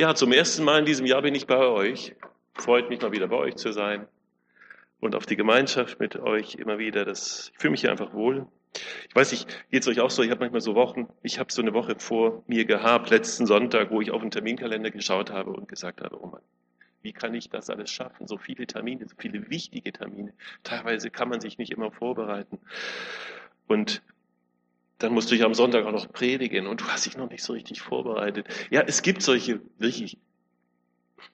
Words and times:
Ja, 0.00 0.14
zum 0.14 0.32
ersten 0.32 0.64
Mal 0.64 0.78
in 0.78 0.86
diesem 0.86 1.04
Jahr 1.04 1.20
bin 1.20 1.34
ich 1.34 1.46
bei 1.46 1.58
euch. 1.58 2.14
Freut 2.54 2.88
mich 2.88 3.02
mal 3.02 3.12
wieder 3.12 3.28
bei 3.28 3.36
euch 3.36 3.56
zu 3.56 3.70
sein 3.70 4.08
und 4.98 5.14
auf 5.14 5.26
die 5.26 5.36
Gemeinschaft 5.36 6.00
mit 6.00 6.16
euch 6.16 6.54
immer 6.54 6.78
wieder. 6.78 7.04
Das, 7.04 7.50
ich 7.52 7.58
fühle 7.58 7.72
mich 7.72 7.82
hier 7.82 7.90
einfach 7.90 8.14
wohl. 8.14 8.46
Ich 9.10 9.14
weiß 9.14 9.30
nicht, 9.32 9.46
geht 9.70 9.82
es 9.82 9.88
euch 9.88 10.00
auch 10.00 10.08
so? 10.08 10.22
Ich 10.22 10.30
habe 10.30 10.40
manchmal 10.40 10.62
so 10.62 10.74
Wochen, 10.74 11.06
ich 11.22 11.38
habe 11.38 11.52
so 11.52 11.60
eine 11.60 11.74
Woche 11.74 11.96
vor 11.98 12.42
mir 12.46 12.64
gehabt, 12.64 13.10
letzten 13.10 13.44
Sonntag, 13.44 13.90
wo 13.90 14.00
ich 14.00 14.10
auf 14.10 14.22
den 14.22 14.30
Terminkalender 14.30 14.90
geschaut 14.90 15.30
habe 15.30 15.50
und 15.50 15.68
gesagt 15.68 16.00
habe, 16.00 16.18
oh 16.18 16.28
Mann, 16.28 16.40
wie 17.02 17.12
kann 17.12 17.34
ich 17.34 17.50
das 17.50 17.68
alles 17.68 17.90
schaffen? 17.90 18.26
So 18.26 18.38
viele 18.38 18.66
Termine, 18.66 19.06
so 19.06 19.16
viele 19.18 19.50
wichtige 19.50 19.92
Termine. 19.92 20.32
Teilweise 20.62 21.10
kann 21.10 21.28
man 21.28 21.42
sich 21.42 21.58
nicht 21.58 21.72
immer 21.72 21.90
vorbereiten. 21.90 22.58
Und 23.66 24.00
dann 25.00 25.12
musst 25.12 25.30
du 25.30 25.34
ja 25.34 25.46
am 25.46 25.54
Sonntag 25.54 25.84
auch 25.86 25.92
noch 25.92 26.12
predigen 26.12 26.66
und 26.66 26.82
du 26.82 26.84
hast 26.86 27.06
dich 27.06 27.16
noch 27.16 27.30
nicht 27.30 27.42
so 27.42 27.54
richtig 27.54 27.80
vorbereitet. 27.80 28.46
Ja, 28.70 28.82
es 28.82 29.02
gibt 29.02 29.22
solche 29.22 29.60
wirklich 29.78 30.18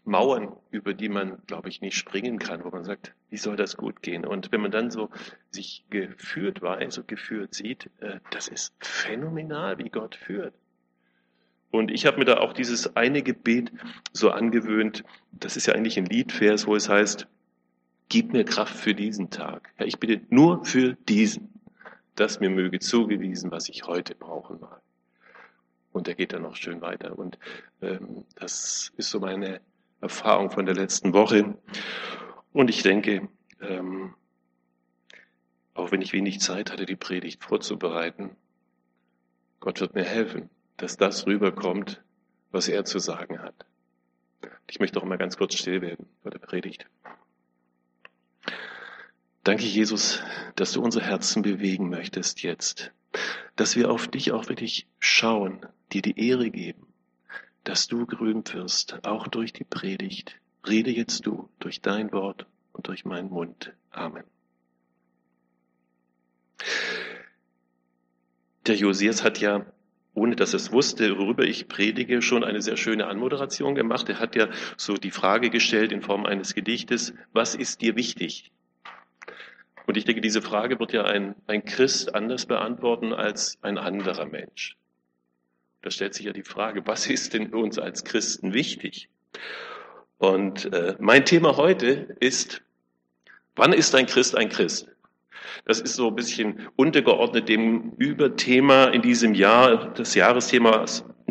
Mauern, 0.05 0.55
über 0.70 0.95
die 0.95 1.09
man, 1.09 1.38
glaube 1.47 1.69
ich, 1.69 1.80
nicht 1.80 1.97
springen 1.97 2.38
kann, 2.38 2.65
wo 2.65 2.71
man 2.71 2.84
sagt, 2.84 3.12
wie 3.29 3.37
soll 3.37 3.57
das 3.57 3.77
gut 3.77 4.02
gehen? 4.02 4.24
Und 4.24 4.52
wenn 4.52 4.60
man 4.60 4.71
dann 4.71 4.91
so 4.91 5.10
sich 5.51 5.84
geführt 5.91 6.62
weiß 6.62 6.98
und 6.98 7.09
geführt 7.09 7.55
sieht, 7.55 7.91
äh, 8.01 8.21
das 8.30 8.48
ist 8.48 8.74
phänomenal, 8.79 9.79
wie 9.79 9.91
Gott 9.91 10.15
führt. 10.15 10.55
Und 11.73 11.91
ich 11.91 12.07
habe 12.07 12.19
mir 12.19 12.24
da 12.24 12.38
auch 12.38 12.52
dieses 12.52 12.96
eine 12.96 13.23
Gebet 13.23 13.73
so 14.12 14.30
angewöhnt, 14.30 15.05
das 15.33 15.57
ist 15.57 15.66
ja 15.66 15.74
eigentlich 15.74 15.98
ein 15.98 16.07
Liedvers, 16.07 16.66
wo 16.66 16.77
es 16.77 16.88
heißt, 16.88 17.27
gib 18.09 18.33
mir 18.33 18.45
Kraft 18.45 18.77
für 18.77 18.95
diesen 18.95 19.30
Tag. 19.30 19.73
Ja, 19.79 19.87
ich 19.87 19.98
bitte 19.98 20.21
nur 20.30 20.65
für 20.65 20.95
diesen 21.09 21.55
das 22.16 22.41
mir 22.41 22.51
möge 22.51 22.79
zugewiesen, 22.79 23.51
was 23.51 23.69
ich 23.69 23.84
heute 23.84 24.15
brauchen 24.15 24.61
mag. 24.61 24.83
Und 25.93 26.09
er 26.09 26.15
geht 26.15 26.33
dann 26.33 26.43
noch 26.43 26.57
schön 26.57 26.80
weiter. 26.80 27.19
Und 27.19 27.38
ähm, 27.80 28.24
das 28.34 28.93
ist 28.97 29.11
so 29.11 29.20
meine 29.20 29.61
Erfahrung 30.01 30.51
von 30.51 30.66
der 30.66 30.74
letzten 30.74 31.12
Woche. 31.12 31.57
Und 32.52 32.68
ich 32.68 32.82
denke, 32.82 33.29
ähm, 33.60 34.15
auch 35.74 35.93
wenn 35.93 36.02
ich 36.02 36.13
wenig 36.13 36.41
Zeit 36.41 36.71
hatte, 36.71 36.87
die 36.87 36.96
Predigt 36.96 37.45
vorzubereiten, 37.45 38.37
Gott 39.60 39.80
wird 39.80 39.95
mir 39.95 40.04
helfen, 40.04 40.51
dass 40.76 40.96
das 40.96 41.26
rüberkommt, 41.26 42.02
was 42.51 42.69
er 42.69 42.85
zu 42.85 42.98
sagen 42.98 43.41
hat. 43.41 43.54
Ich 44.69 44.80
möchte 44.80 45.01
auch 45.01 45.04
mal 45.04 45.19
ganz 45.19 45.37
kurz 45.37 45.54
still 45.54 45.80
werden 45.80 46.07
vor 46.23 46.30
der 46.30 46.38
Predigt. 46.38 46.87
Danke, 49.47 49.65
Jesus, 49.65 50.21
dass 50.57 50.73
du 50.73 50.83
unsere 50.83 51.05
Herzen 51.05 51.43
bewegen 51.43 51.89
möchtest 51.89 52.43
jetzt. 52.43 52.91
Dass 53.55 53.77
wir 53.77 53.93
auf 53.93 54.09
dich 54.09 54.33
auch 54.33 54.49
wirklich 54.49 54.88
schauen, 54.99 55.65
dir 55.93 56.03
die 56.03 56.19
Ehre 56.19 56.51
geben, 56.51 56.88
dass 57.63 57.87
du 57.87 58.07
gerühmt 58.07 58.55
wirst, 58.55 58.99
auch 59.07 59.29
durch 59.29 59.53
die 59.53 59.63
Predigt. 59.63 60.41
Rede 60.66 60.91
jetzt 60.91 61.27
du 61.27 61.49
durch 61.61 61.80
dein 61.80 62.11
Wort 62.11 62.47
und 62.73 62.88
durch 62.88 63.05
meinen 63.05 63.30
Mund. 63.30 63.73
Amen. 63.93 64.25
Der 68.66 68.75
Josias 68.75 69.22
hat 69.22 69.38
ja, 69.38 69.65
ohne 70.12 70.34
dass 70.34 70.55
er 70.55 70.56
es 70.56 70.72
wusste, 70.72 71.19
worüber 71.19 71.44
ich 71.44 71.69
predige, 71.69 72.21
schon 72.21 72.43
eine 72.43 72.62
sehr 72.62 72.77
schöne 72.77 73.06
Anmoderation 73.06 73.77
gemacht. 73.77 74.09
Er 74.09 74.19
hat 74.19 74.34
ja 74.34 74.49
so 74.77 74.94
die 74.94 75.12
Frage 75.12 75.50
gestellt 75.50 75.93
in 75.93 76.03
Form 76.03 76.27
eines 76.27 76.53
Gedichtes, 76.53 77.15
was 77.33 77.55
ist 77.55 77.81
dir 77.81 77.94
wichtig? 77.94 78.50
Und 79.87 79.97
ich 79.97 80.04
denke, 80.04 80.20
diese 80.20 80.42
Frage 80.42 80.81
wird 80.81 80.92
ja 80.92 81.04
ein, 81.04 81.37
ein 81.47 81.65
Christ 81.65 82.15
anders 82.15 82.47
beantworten 82.47 83.12
als 83.12 83.59
ein 83.62 83.78
anderer 83.78 84.26
Mensch. 84.26 84.76
Da 85.82 85.91
stellt 85.91 86.15
sich 86.15 86.26
ja 86.26 86.32
die 86.32 86.42
Frage, 86.42 86.84
was 86.87 87.06
ist 87.06 87.34
denn 87.34 87.54
uns 87.54 87.78
als 87.78 88.04
Christen 88.04 88.53
wichtig? 88.53 89.09
Und 90.19 90.72
äh, 90.72 90.97
mein 90.98 91.25
Thema 91.25 91.56
heute 91.56 92.16
ist, 92.19 92.62
wann 93.54 93.72
ist 93.72 93.94
ein 93.94 94.06
Christ 94.06 94.37
ein 94.37 94.48
Christ? 94.48 94.88
Das 95.64 95.80
ist 95.80 95.94
so 95.94 96.08
ein 96.08 96.16
bisschen 96.16 96.69
untergeordnet 96.75 97.48
dem 97.48 97.92
Überthema 97.98 98.86
in 98.86 99.02
diesem 99.02 99.34
Jahr, 99.34 99.92
das 99.94 100.14
Jahresthema, 100.14 100.84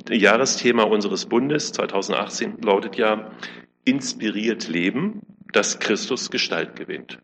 Jahresthema 0.10 0.84
unseres 0.84 1.26
Bundes 1.26 1.74
2018 1.74 2.62
lautet 2.62 2.96
ja, 2.96 3.32
inspiriert 3.84 4.68
Leben, 4.68 5.22
dass 5.52 5.80
Christus 5.80 6.32
Gestalt 6.32 6.76
gewinnt. 6.76 7.20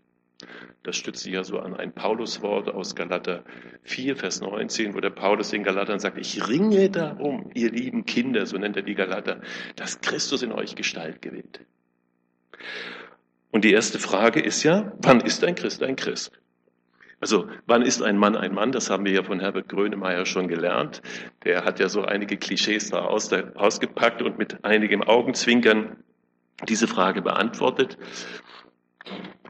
Das 0.83 0.95
stützt 0.95 1.23
sich 1.23 1.33
ja 1.33 1.43
so 1.43 1.59
an 1.59 1.75
ein 1.75 1.93
Pauluswort 1.93 2.69
aus 2.69 2.95
Galater 2.95 3.43
4, 3.83 4.15
Vers 4.15 4.41
19, 4.41 4.95
wo 4.95 4.99
der 4.99 5.11
Paulus 5.11 5.49
den 5.49 5.63
Galatern 5.63 5.99
sagt, 5.99 6.17
ich 6.17 6.47
ringe 6.47 6.89
darum, 6.89 7.51
ihr 7.53 7.71
lieben 7.71 8.05
Kinder, 8.05 8.45
so 8.47 8.57
nennt 8.57 8.77
er 8.77 8.81
die 8.81 8.95
Galater, 8.95 9.41
dass 9.75 10.01
Christus 10.01 10.41
in 10.41 10.51
euch 10.51 10.75
Gestalt 10.75 11.21
gewinnt. 11.21 11.61
Und 13.51 13.63
die 13.63 13.73
erste 13.73 13.99
Frage 13.99 14.39
ist 14.39 14.63
ja, 14.63 14.93
wann 14.99 15.19
ist 15.19 15.43
ein 15.43 15.55
Christ 15.55 15.83
ein 15.83 15.95
Christ? 15.95 16.31
Also, 17.19 17.47
wann 17.67 17.83
ist 17.83 18.01
ein 18.01 18.17
Mann 18.17 18.35
ein 18.35 18.55
Mann? 18.55 18.71
Das 18.71 18.89
haben 18.89 19.05
wir 19.05 19.11
ja 19.11 19.21
von 19.21 19.39
Herbert 19.39 19.69
Grönemeyer 19.69 20.25
schon 20.25 20.47
gelernt. 20.47 21.03
Der 21.43 21.63
hat 21.63 21.79
ja 21.79 21.87
so 21.87 22.03
einige 22.03 22.37
Klischees 22.37 22.89
da 22.89 23.01
ausgepackt 23.01 24.23
und 24.23 24.39
mit 24.39 24.65
einigem 24.65 25.03
Augenzwinkern 25.03 25.97
diese 26.67 26.87
Frage 26.87 27.21
beantwortet. 27.21 27.99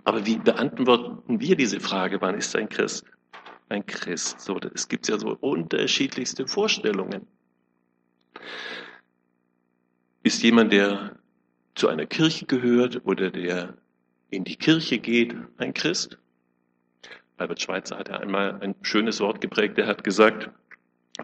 Aber 0.03 0.25
wie 0.25 0.37
beantworten 0.37 1.39
wir 1.39 1.55
diese 1.55 1.79
Frage, 1.79 2.21
wann 2.21 2.35
ist 2.35 2.55
ein 2.55 2.69
Christ 2.69 3.05
ein 3.71 3.85
Christ? 3.85 4.41
So, 4.41 4.59
es 4.73 4.87
gibt 4.87 5.07
ja 5.07 5.17
so 5.17 5.37
unterschiedlichste 5.39 6.47
Vorstellungen. 6.47 7.25
Ist 10.23 10.43
jemand, 10.43 10.71
der 10.71 11.17
zu 11.73 11.87
einer 11.87 12.05
Kirche 12.05 12.45
gehört 12.45 13.05
oder 13.05 13.31
der 13.31 13.77
in 14.29 14.43
die 14.43 14.55
Kirche 14.55 14.99
geht, 14.99 15.35
ein 15.57 15.73
Christ? 15.73 16.17
Albert 17.37 17.61
Schweitzer 17.61 17.97
hat 17.97 18.09
ja 18.09 18.19
einmal 18.19 18.61
ein 18.61 18.75
schönes 18.83 19.19
Wort 19.19 19.41
geprägt, 19.41 19.79
er 19.79 19.87
hat 19.87 20.03
gesagt, 20.03 20.51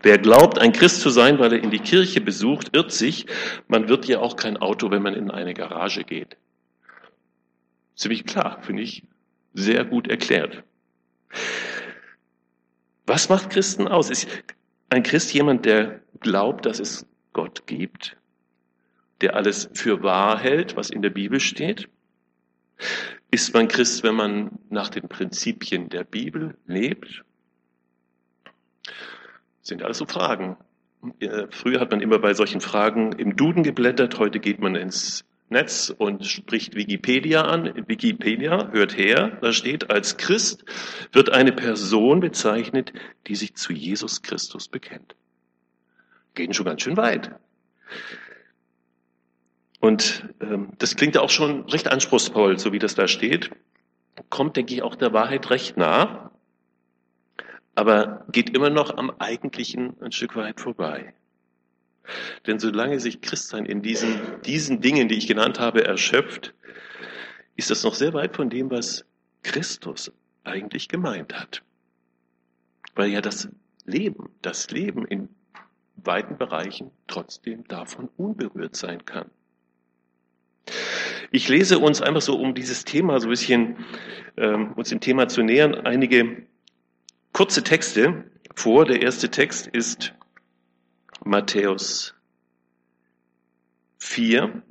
Wer 0.02 0.18
glaubt, 0.18 0.60
ein 0.60 0.74
Christ 0.74 1.00
zu 1.00 1.10
sein, 1.10 1.40
weil 1.40 1.54
er 1.54 1.64
in 1.64 1.72
die 1.72 1.80
Kirche 1.80 2.20
besucht, 2.20 2.76
irrt 2.76 2.92
sich. 2.92 3.26
Man 3.70 3.88
wird 3.88 4.06
ja 4.06 4.20
auch 4.20 4.36
kein 4.36 4.58
Auto, 4.58 4.92
wenn 4.92 5.02
man 5.02 5.16
in 5.16 5.32
eine 5.32 5.54
Garage 5.54 6.04
geht. 6.04 6.38
Ziemlich 7.98 8.26
klar, 8.26 8.62
finde 8.62 8.84
ich. 8.84 9.04
Sehr 9.54 9.84
gut 9.84 10.08
erklärt. 10.08 10.64
Was 13.08 13.28
macht 13.28 13.50
Christen 13.50 13.88
aus? 13.88 14.12
Ist 14.12 14.30
ein 14.90 15.02
Christ 15.04 15.34
jemand, 15.34 15.66
der 15.66 16.02
glaubt, 16.20 16.66
dass 16.66 16.80
es 16.80 17.08
Gott 17.34 17.66
gibt, 17.66 18.16
der 19.22 19.36
alles 19.36 19.70
für 19.74 20.04
wahr 20.04 20.40
hält, 20.40 20.78
was 20.78 20.92
in 20.92 21.02
der 21.02 21.10
Bibel 21.10 21.40
steht? 21.40 21.90
Ist 23.32 23.54
man 23.56 23.68
Christ, 23.68 24.04
wenn 24.04 24.16
man 24.16 24.60
nach 24.70 24.90
den 24.90 25.10
Prinzipien 25.10 25.90
der 25.90 26.04
Bibel 26.04 26.56
lebt? 26.68 27.24
Das 28.84 28.94
sind 29.70 29.82
alles 29.82 29.98
so 29.98 30.06
Fragen. 30.06 30.58
Äh, 31.20 31.48
früher 31.50 31.80
hat 31.80 31.92
man 31.92 32.02
immer 32.02 32.20
bei 32.20 32.36
solchen 32.36 32.62
Fragen 32.62 33.14
im 33.14 33.36
Duden 33.36 33.64
geblättert, 33.64 34.20
heute 34.20 34.40
geht 34.40 34.60
man 34.60 34.76
ins 34.76 35.27
Netz 35.50 35.94
und 35.98 36.26
spricht 36.26 36.76
Wikipedia 36.76 37.44
an. 37.44 37.88
Wikipedia 37.88 38.70
hört 38.72 38.98
her, 38.98 39.38
da 39.42 39.54
steht, 39.54 39.90
als 39.90 40.18
Christ 40.18 40.66
wird 41.14 41.32
eine 41.32 41.54
Person 41.54 42.20
bezeichnet, 42.20 42.94
die 43.28 43.36
sich 43.36 43.56
zu 43.56 43.74
Jesus 43.74 44.22
Christus 44.22 44.68
bekennt. 44.68 45.16
Gehen 46.36 46.54
schon 46.54 46.66
ganz 46.66 46.82
schön 46.82 46.98
weit. 46.98 47.32
Und 49.80 50.28
ähm, 50.42 50.74
das 50.80 50.96
klingt 50.96 51.16
ja 51.16 51.22
auch 51.22 51.30
schon 51.30 51.62
recht 51.70 51.88
anspruchsvoll, 51.88 52.60
so 52.60 52.74
wie 52.74 52.80
das 52.80 52.96
da 52.96 53.08
steht. 53.08 53.52
Kommt, 54.30 54.58
denke 54.58 54.74
ich, 54.74 54.82
auch 54.82 54.96
der 54.96 55.14
Wahrheit 55.14 55.50
recht 55.50 55.78
nah, 55.78 56.32
aber 57.76 58.26
geht 58.32 58.50
immer 58.50 58.72
noch 58.72 58.98
am 58.98 59.12
Eigentlichen 59.20 59.96
ein 60.02 60.12
Stück 60.12 60.36
weit 60.36 60.60
vorbei. 60.60 61.14
Denn 62.46 62.60
solange 62.60 63.00
sich 63.00 63.22
Christsein 63.22 63.66
in 63.66 63.82
diesen, 63.82 64.20
diesen 64.46 64.82
Dingen, 64.82 65.08
die 65.08 65.16
ich 65.16 65.28
genannt 65.28 65.60
habe, 65.60 65.84
erschöpft, 65.84 66.54
ist 67.56 67.72
das 67.72 67.84
noch 67.84 67.96
sehr 67.96 68.14
weit 68.14 68.36
von 68.36 68.50
dem, 68.50 68.70
was 68.72 69.06
Christus 69.44 70.12
eigentlich 70.44 70.88
gemeint 70.88 71.34
hat. 71.34 71.64
Weil 72.96 73.10
ja 73.10 73.22
das 73.22 73.50
Leben, 73.86 74.30
das 74.42 74.70
Leben 74.72 75.06
in 75.06 75.30
weiten 75.96 76.38
Bereichen 76.38 76.92
trotzdem 77.08 77.68
davon 77.68 78.10
unberührt 78.18 78.76
sein 78.76 79.06
kann. 79.06 79.30
Ich 81.32 81.50
lese 81.50 81.80
uns 81.80 82.02
einfach 82.02 82.22
so, 82.22 82.40
um 82.40 82.54
dieses 82.54 82.86
Thema 82.86 83.20
so 83.20 83.28
ein 83.28 83.32
bisschen, 83.32 83.86
ähm, 84.38 84.74
uns 84.74 84.90
dem 84.90 85.00
Thema 85.00 85.28
zu 85.28 85.42
nähern, 85.44 85.76
einige 85.76 86.44
kurze 87.34 87.64
Texte 87.64 88.24
vor. 88.56 88.86
Der 88.86 89.02
erste 89.02 89.30
Text 89.30 89.68
ist 89.68 90.14
Matthäus 91.28 92.16
4, 94.00 94.64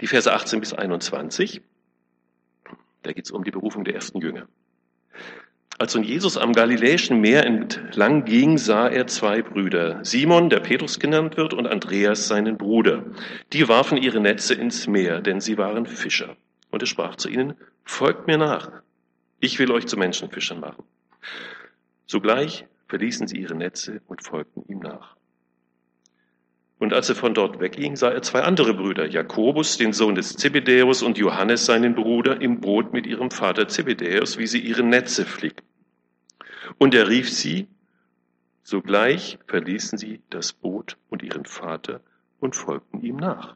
die 0.00 0.06
Verse 0.06 0.32
18 0.32 0.60
bis 0.60 0.72
21. 0.72 1.62
Da 3.02 3.12
geht 3.12 3.24
es 3.24 3.32
um 3.32 3.42
die 3.42 3.50
Berufung 3.50 3.82
der 3.82 3.94
ersten 3.94 4.20
Jünger. 4.20 4.46
Als 5.78 5.96
nun 5.96 6.04
Jesus 6.04 6.36
am 6.36 6.52
Galiläischen 6.52 7.20
Meer 7.20 7.44
entlang 7.44 8.24
ging, 8.24 8.56
sah 8.56 8.86
er 8.86 9.08
zwei 9.08 9.42
Brüder, 9.42 10.04
Simon, 10.04 10.48
der 10.48 10.60
Petrus 10.60 11.00
genannt 11.00 11.36
wird, 11.36 11.54
und 11.54 11.66
Andreas, 11.66 12.28
seinen 12.28 12.56
Bruder. 12.56 13.04
Die 13.52 13.68
warfen 13.68 13.98
ihre 13.98 14.20
Netze 14.20 14.54
ins 14.54 14.86
Meer, 14.86 15.20
denn 15.20 15.40
sie 15.40 15.58
waren 15.58 15.86
Fischer. 15.86 16.36
Und 16.70 16.84
er 16.84 16.86
sprach 16.86 17.16
zu 17.16 17.28
ihnen, 17.28 17.54
folgt 17.84 18.28
mir 18.28 18.38
nach, 18.38 18.70
ich 19.40 19.58
will 19.58 19.72
euch 19.72 19.86
zu 19.88 19.96
Menschenfischern 19.96 20.60
machen. 20.60 20.84
Sogleich 22.06 22.64
verließen 22.86 23.26
sie 23.26 23.38
ihre 23.38 23.56
Netze 23.56 24.02
und 24.06 24.22
folgten 24.22 24.64
ihm 24.68 24.78
nach. 24.78 25.16
Und 26.82 26.92
als 26.92 27.08
er 27.08 27.14
von 27.14 27.32
dort 27.32 27.60
wegging, 27.60 27.94
sah 27.94 28.10
er 28.10 28.22
zwei 28.22 28.40
andere 28.42 28.74
Brüder, 28.74 29.06
Jakobus, 29.06 29.78
den 29.78 29.92
Sohn 29.92 30.16
des 30.16 30.34
Zebedäus, 30.34 31.04
und 31.04 31.16
Johannes, 31.16 31.64
seinen 31.64 31.94
Bruder, 31.94 32.40
im 32.40 32.60
Boot 32.60 32.92
mit 32.92 33.06
ihrem 33.06 33.30
Vater 33.30 33.68
Zebedäus, 33.68 34.36
wie 34.36 34.48
sie 34.48 34.58
ihre 34.58 34.82
Netze 34.82 35.24
flickten. 35.24 35.64
Und 36.78 36.96
er 36.96 37.08
rief 37.08 37.30
sie, 37.30 37.68
sogleich 38.64 39.38
verließen 39.46 39.96
sie 39.96 40.22
das 40.28 40.52
Boot 40.52 40.96
und 41.08 41.22
ihren 41.22 41.44
Vater 41.44 42.00
und 42.40 42.56
folgten 42.56 43.00
ihm 43.00 43.14
nach. 43.14 43.54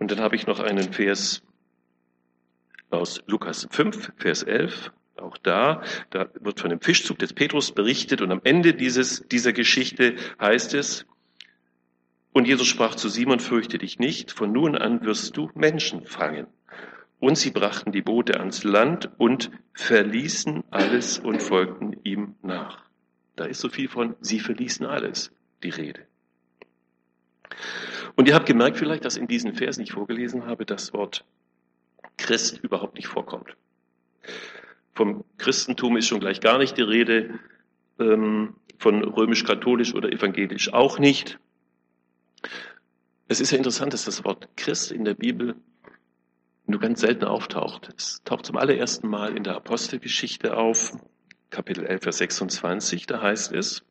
Und 0.00 0.10
dann 0.10 0.20
habe 0.20 0.34
ich 0.34 0.46
noch 0.46 0.60
einen 0.60 0.92
Vers 0.92 1.42
aus 2.88 3.22
Lukas 3.26 3.68
5, 3.70 4.12
Vers 4.16 4.42
11. 4.42 4.92
Auch 5.16 5.36
da, 5.36 5.82
da 6.08 6.30
wird 6.40 6.58
von 6.58 6.70
dem 6.70 6.80
Fischzug 6.80 7.18
des 7.18 7.34
Petrus 7.34 7.72
berichtet 7.72 8.22
und 8.22 8.32
am 8.32 8.40
Ende 8.42 8.72
dieses, 8.72 9.28
dieser 9.28 9.52
Geschichte 9.52 10.16
heißt 10.40 10.72
es, 10.74 11.06
und 12.32 12.46
Jesus 12.46 12.66
sprach 12.66 12.94
zu 12.94 13.08
Simon, 13.08 13.40
fürchte 13.40 13.76
dich 13.76 13.98
nicht, 13.98 14.32
von 14.32 14.52
nun 14.52 14.74
an 14.76 15.04
wirst 15.04 15.36
du 15.36 15.50
Menschen 15.54 16.06
fangen. 16.06 16.46
Und 17.18 17.36
sie 17.36 17.50
brachten 17.50 17.92
die 17.92 18.02
Boote 18.02 18.40
ans 18.40 18.64
Land 18.64 19.10
und 19.18 19.50
verließen 19.74 20.64
alles 20.70 21.18
und 21.18 21.42
folgten 21.42 22.00
ihm 22.04 22.36
nach. 22.40 22.84
Da 23.36 23.44
ist 23.44 23.60
so 23.60 23.68
viel 23.68 23.88
von, 23.88 24.16
sie 24.20 24.40
verließen 24.40 24.86
alles, 24.86 25.30
die 25.62 25.70
Rede. 25.70 26.06
Und 28.20 28.28
ihr 28.28 28.34
habt 28.34 28.44
gemerkt 28.44 28.76
vielleicht, 28.76 29.06
dass 29.06 29.16
in 29.16 29.28
diesen 29.28 29.54
Versen, 29.54 29.80
die 29.80 29.84
ich 29.84 29.94
vorgelesen 29.94 30.44
habe, 30.44 30.66
das 30.66 30.92
Wort 30.92 31.24
Christ 32.18 32.58
überhaupt 32.62 32.96
nicht 32.96 33.06
vorkommt. 33.06 33.56
Vom 34.92 35.24
Christentum 35.38 35.96
ist 35.96 36.06
schon 36.06 36.20
gleich 36.20 36.42
gar 36.42 36.58
nicht 36.58 36.76
die 36.76 36.82
Rede, 36.82 37.38
ähm, 37.98 38.56
von 38.76 39.02
römisch-katholisch 39.02 39.94
oder 39.94 40.12
evangelisch 40.12 40.70
auch 40.70 40.98
nicht. 40.98 41.38
Es 43.28 43.40
ist 43.40 43.52
ja 43.52 43.56
interessant, 43.56 43.94
dass 43.94 44.04
das 44.04 44.22
Wort 44.22 44.50
Christ 44.54 44.92
in 44.92 45.06
der 45.06 45.14
Bibel 45.14 45.54
nur 46.66 46.78
ganz 46.78 47.00
selten 47.00 47.24
auftaucht. 47.24 47.90
Es 47.96 48.20
taucht 48.26 48.44
zum 48.44 48.58
allerersten 48.58 49.08
Mal 49.08 49.34
in 49.34 49.44
der 49.44 49.56
Apostelgeschichte 49.56 50.58
auf, 50.58 50.94
Kapitel 51.48 51.86
11, 51.86 52.02
Vers 52.02 52.18
26, 52.18 53.06
da 53.06 53.22
heißt 53.22 53.52
es, 53.52 53.82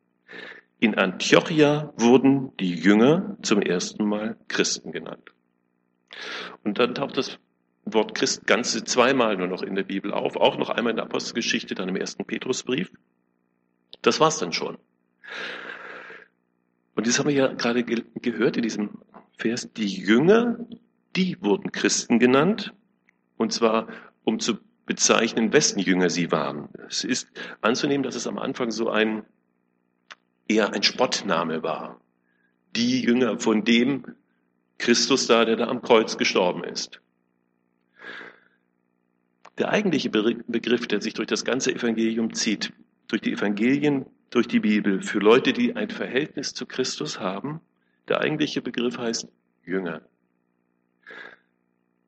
in 0.79 0.95
Antiochia 0.95 1.93
wurden 1.97 2.55
die 2.57 2.73
Jünger 2.73 3.37
zum 3.41 3.61
ersten 3.61 4.05
Mal 4.05 4.37
Christen 4.47 4.91
genannt. 4.91 5.33
Und 6.63 6.79
dann 6.79 6.95
taucht 6.95 7.17
das 7.17 7.37
Wort 7.85 8.15
Christ 8.15 8.47
ganze 8.47 8.83
zweimal 8.83 9.35
nur 9.35 9.47
noch 9.47 9.61
in 9.61 9.75
der 9.75 9.83
Bibel 9.83 10.13
auf, 10.13 10.35
auch 10.35 10.57
noch 10.57 10.69
einmal 10.69 10.91
in 10.91 10.97
der 10.97 11.05
Apostelgeschichte, 11.05 11.75
dann 11.75 11.89
im 11.89 11.95
ersten 11.95 12.25
Petrusbrief. 12.25 12.91
Das 14.01 14.19
war's 14.19 14.39
dann 14.39 14.53
schon. 14.53 14.77
Und 16.95 17.07
das 17.07 17.19
haben 17.19 17.27
wir 17.27 17.35
ja 17.35 17.47
gerade 17.47 17.83
ge 17.83 18.03
gehört 18.15 18.57
in 18.57 18.63
diesem 18.63 18.99
Vers. 19.37 19.71
Die 19.73 19.87
Jünger, 19.87 20.59
die 21.15 21.41
wurden 21.41 21.71
Christen 21.71 22.19
genannt. 22.19 22.73
Und 23.37 23.53
zwar, 23.53 23.87
um 24.23 24.39
zu 24.39 24.59
bezeichnen, 24.85 25.53
wessen 25.53 25.79
Jünger 25.79 26.09
sie 26.09 26.31
waren. 26.31 26.69
Es 26.87 27.03
ist 27.03 27.29
anzunehmen, 27.61 28.03
dass 28.03 28.15
es 28.15 28.27
am 28.27 28.37
Anfang 28.37 28.71
so 28.71 28.89
ein 28.89 29.25
eher 30.50 30.74
ein 30.74 30.84
Spottname 30.84 31.63
war. 31.63 32.01
Die 32.75 33.01
Jünger 33.01 33.40
von 33.40 33.63
dem 33.63 34.16
Christus 34.78 35.28
da, 35.28 35.46
der 35.46 35.56
da 35.56 35.68
am 35.68 35.81
Kreuz 35.81 36.18
gestorben 36.18 36.63
ist. 36.63 37.00
Der 39.57 39.69
eigentliche 39.69 40.10
Begriff, 40.10 40.88
der 40.88 41.01
sich 41.01 41.13
durch 41.13 41.28
das 41.28 41.46
ganze 41.46 41.74
Evangelium 41.74 42.34
zieht, 42.34 42.74
durch 43.07 43.22
die 43.22 43.34
Evangelien, 43.34 44.06
durch 44.30 44.48
die 44.48 44.60
Bibel, 44.60 45.01
für 45.01 45.19
Leute, 45.19 45.54
die 45.54 45.75
ein 45.75 45.90
Verhältnis 45.90 46.54
zu 46.54 46.66
Christus 46.66 47.19
haben, 47.19 47.60
der 48.07 48.22
eigentliche 48.22 48.62
Begriff 48.62 48.98
heißt 48.98 49.28
Jünger. 49.66 50.01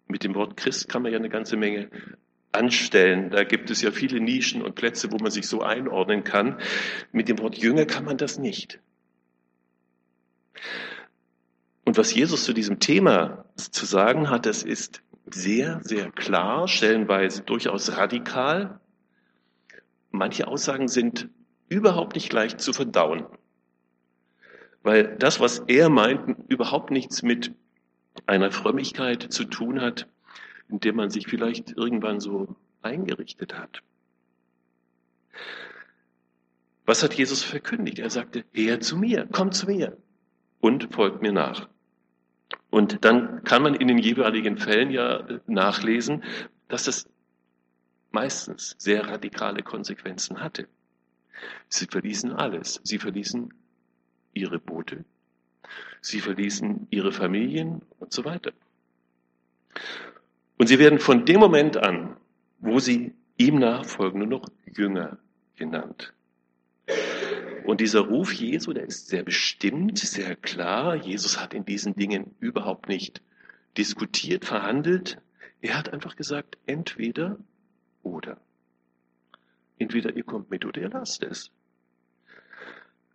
Mit 0.08 0.24
dem 0.24 0.34
Wort 0.36 0.58
Christ 0.58 0.88
kann 0.88 1.04
man 1.04 1.12
ja 1.12 1.18
eine 1.20 1.30
ganze 1.30 1.58
Menge 1.58 1.90
anstellen. 2.52 3.30
Da 3.30 3.44
gibt 3.44 3.70
es 3.70 3.82
ja 3.82 3.92
viele 3.92 4.20
Nischen 4.20 4.62
und 4.62 4.76
Plätze, 4.76 5.12
wo 5.12 5.18
man 5.18 5.32
sich 5.32 5.48
so 5.48 5.62
einordnen 5.62 6.24
kann. 6.24 6.60
Mit 7.12 7.30
dem 7.30 7.40
Wort 7.40 7.58
Jünger 7.58 7.86
kann 7.86 8.06
man 8.06 8.18
das 8.18 8.38
nicht. 8.38 8.80
Und 11.86 11.98
was 11.98 12.14
Jesus 12.14 12.46
zu 12.46 12.54
diesem 12.54 12.80
Thema 12.80 13.46
zu 13.56 13.86
sagen 13.86 14.30
hat, 14.30 14.46
das 14.46 14.64
ist 14.64 15.02
sehr, 15.30 15.82
sehr 15.84 16.12
klar, 16.12 16.68
stellenweise 16.68 17.42
durchaus 17.42 17.98
radikal. 17.98 18.80
Manche 20.12 20.48
Aussagen 20.48 20.88
sind 20.88 21.30
überhaupt 21.70 22.16
nicht 22.16 22.32
leicht 22.34 22.60
zu 22.60 22.74
verdauen, 22.74 23.26
weil 24.84 25.16
das, 25.18 25.40
was 25.40 25.60
er 25.68 25.90
meint, 25.90 26.38
überhaupt 26.50 26.92
nichts 26.92 27.24
mit 27.24 27.54
einer 28.26 28.52
Frömmigkeit 28.52 29.24
zu 29.32 29.46
tun 29.46 29.80
hat, 29.80 30.08
in 30.72 30.80
dem 30.80 30.96
man 30.96 31.10
sich 31.10 31.28
vielleicht 31.28 31.78
irgendwann 31.78 32.20
so 32.20 32.56
eingerichtet 32.82 33.58
hat. 33.58 33.84
Was 36.86 37.04
hat 37.04 37.14
Jesus 37.14 37.44
verkündigt? 37.44 38.00
Er 38.00 38.10
sagte, 38.10 38.44
her 38.52 38.80
zu 38.80 38.98
mir, 38.98 39.28
komm 39.32 39.52
zu 39.52 39.68
mir 39.68 39.98
und 40.60 40.94
folgt 40.94 41.22
mir 41.22 41.32
nach. 41.32 41.70
Und 42.70 43.06
dann 43.06 43.44
kann 43.44 43.62
man 43.62 43.76
in 43.76 43.88
den 43.88 43.98
jeweiligen 43.98 44.58
Fällen 44.58 44.92
ja 44.92 45.26
nachlesen, 45.48 46.24
dass 46.68 46.86
das 46.86 47.08
meistens 48.12 48.76
sehr 48.78 49.08
radikale 49.08 49.62
Konsequenzen 49.62 50.42
hatte. 50.42 50.68
Sie 51.70 51.86
verließen 51.86 52.34
alles. 52.34 52.82
Sie 52.84 52.98
verließen 52.98 53.54
ihre 54.34 54.60
Boote, 54.60 55.06
sie 56.02 56.20
verließen 56.20 56.88
ihre 56.90 57.12
Familien 57.12 57.82
und 58.00 58.14
so 58.14 58.26
weiter. 58.26 58.54
Und 60.62 60.68
sie 60.68 60.78
werden 60.78 61.00
von 61.00 61.26
dem 61.26 61.40
Moment 61.40 61.76
an, 61.76 62.18
wo 62.60 62.78
sie 62.78 63.16
ihm 63.36 63.58
nachfolgen, 63.58 64.20
nur 64.20 64.28
noch 64.28 64.48
Jünger 64.72 65.18
genannt. 65.56 66.14
Und 67.64 67.82
dieser 67.82 68.02
Ruf 68.02 68.32
Jesu, 68.32 68.72
der 68.72 68.84
ist 68.84 69.08
sehr 69.08 69.24
bestimmt, 69.24 69.98
sehr 69.98 70.36
klar. 70.36 70.94
Jesus 70.94 71.42
hat 71.42 71.56
in 71.56 71.66
diesen 71.66 71.96
Dingen 71.96 72.36
überhaupt 72.40 72.90
nicht 72.90 73.24
diskutiert, 73.76 74.46
verhandelt. 74.46 75.20
Er 75.62 75.76
hat 75.80 75.92
einfach 75.92 76.16
gesagt, 76.16 76.60
entweder 76.68 77.40
oder. 78.04 78.38
Entweder 79.80 80.16
ihr 80.16 80.24
kommt 80.24 80.52
mit 80.52 80.64
oder 80.64 80.80
ihr 80.80 80.90
lasst 80.90 81.24
es. 81.24 81.50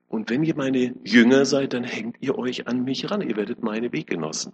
Und 0.09 0.31
wenn 0.31 0.43
ihr 0.43 0.57
meine 0.57 0.97
Jünger 1.05 1.45
seid, 1.45 1.75
dann 1.75 1.85
hängt 1.85 2.17
ihr 2.21 2.37
euch 2.37 2.67
an 2.67 2.83
mich 2.83 3.09
ran. 3.09 3.21
Ihr 3.21 3.37
werdet 3.37 3.63
meine 3.63 3.93
Weggenossen. 3.93 4.53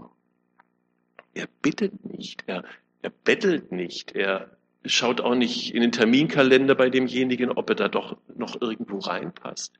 Er 1.35 1.47
bittet 1.63 2.05
nicht, 2.05 2.45
er, 2.47 2.63
er 3.03 3.11
bettelt 3.11 3.73
nicht, 3.73 4.13
er 4.13 4.51
schaut 4.85 5.21
auch 5.21 5.35
nicht 5.35 5.75
in 5.75 5.81
den 5.81 5.93
Terminkalender 5.93 6.75
bei 6.75 6.91
demjenigen, 6.91 7.51
ob 7.51 7.71
er 7.71 7.77
da 7.77 7.89
doch 7.89 8.17
noch 8.35 8.61
irgendwo 8.61 8.99
reinpasst. 8.99 9.79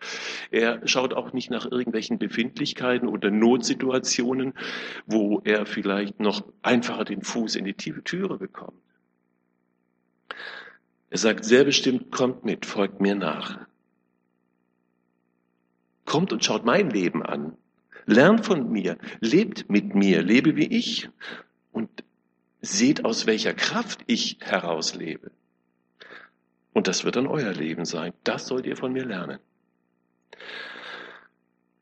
Er 0.51 0.87
schaut 0.87 1.15
auch 1.15 1.33
nicht 1.33 1.51
nach 1.51 1.71
irgendwelchen 1.71 2.19
Befindlichkeiten 2.19 3.09
oder 3.09 3.31
Notsituationen, 3.31 4.55
wo 5.07 5.41
er 5.45 5.67
vielleicht 5.67 6.21
noch 6.21 6.45
einfacher 6.63 7.05
den 7.05 7.23
Fuß 7.23 7.57
in 7.57 7.65
die 7.65 7.75
tiefe 7.75 8.05
Türe 8.05 8.39
bekommt. 8.39 8.79
Er 11.11 11.19
sagt 11.19 11.45
sehr 11.45 11.65
bestimmt, 11.65 12.11
kommt 12.11 12.45
mit, 12.45 12.65
folgt 12.65 13.01
mir 13.01 13.15
nach. 13.15 13.59
Kommt 16.05 16.33
und 16.33 16.45
schaut 16.45 16.65
mein 16.65 16.91
Leben 16.91 17.23
an. 17.23 17.57
Lernt 18.07 18.45
von 18.47 18.71
mir, 18.71 18.99
lebt 19.21 19.69
mit 19.71 19.95
mir, 19.95 20.23
lebe 20.23 20.57
wie 20.57 20.67
ich 20.67 21.09
und 21.71 21.89
seht, 22.63 23.05
aus 23.05 23.27
welcher 23.27 23.53
Kraft 23.53 24.01
ich 24.07 24.39
herauslebe. 24.41 25.31
Und 26.73 26.89
das 26.89 27.05
wird 27.05 27.17
dann 27.17 27.27
euer 27.27 27.53
Leben 27.53 27.85
sein. 27.85 28.15
Das 28.25 28.47
sollt 28.47 28.65
ihr 28.65 28.77
von 28.77 28.93
mir 28.93 29.05
lernen. 29.05 29.39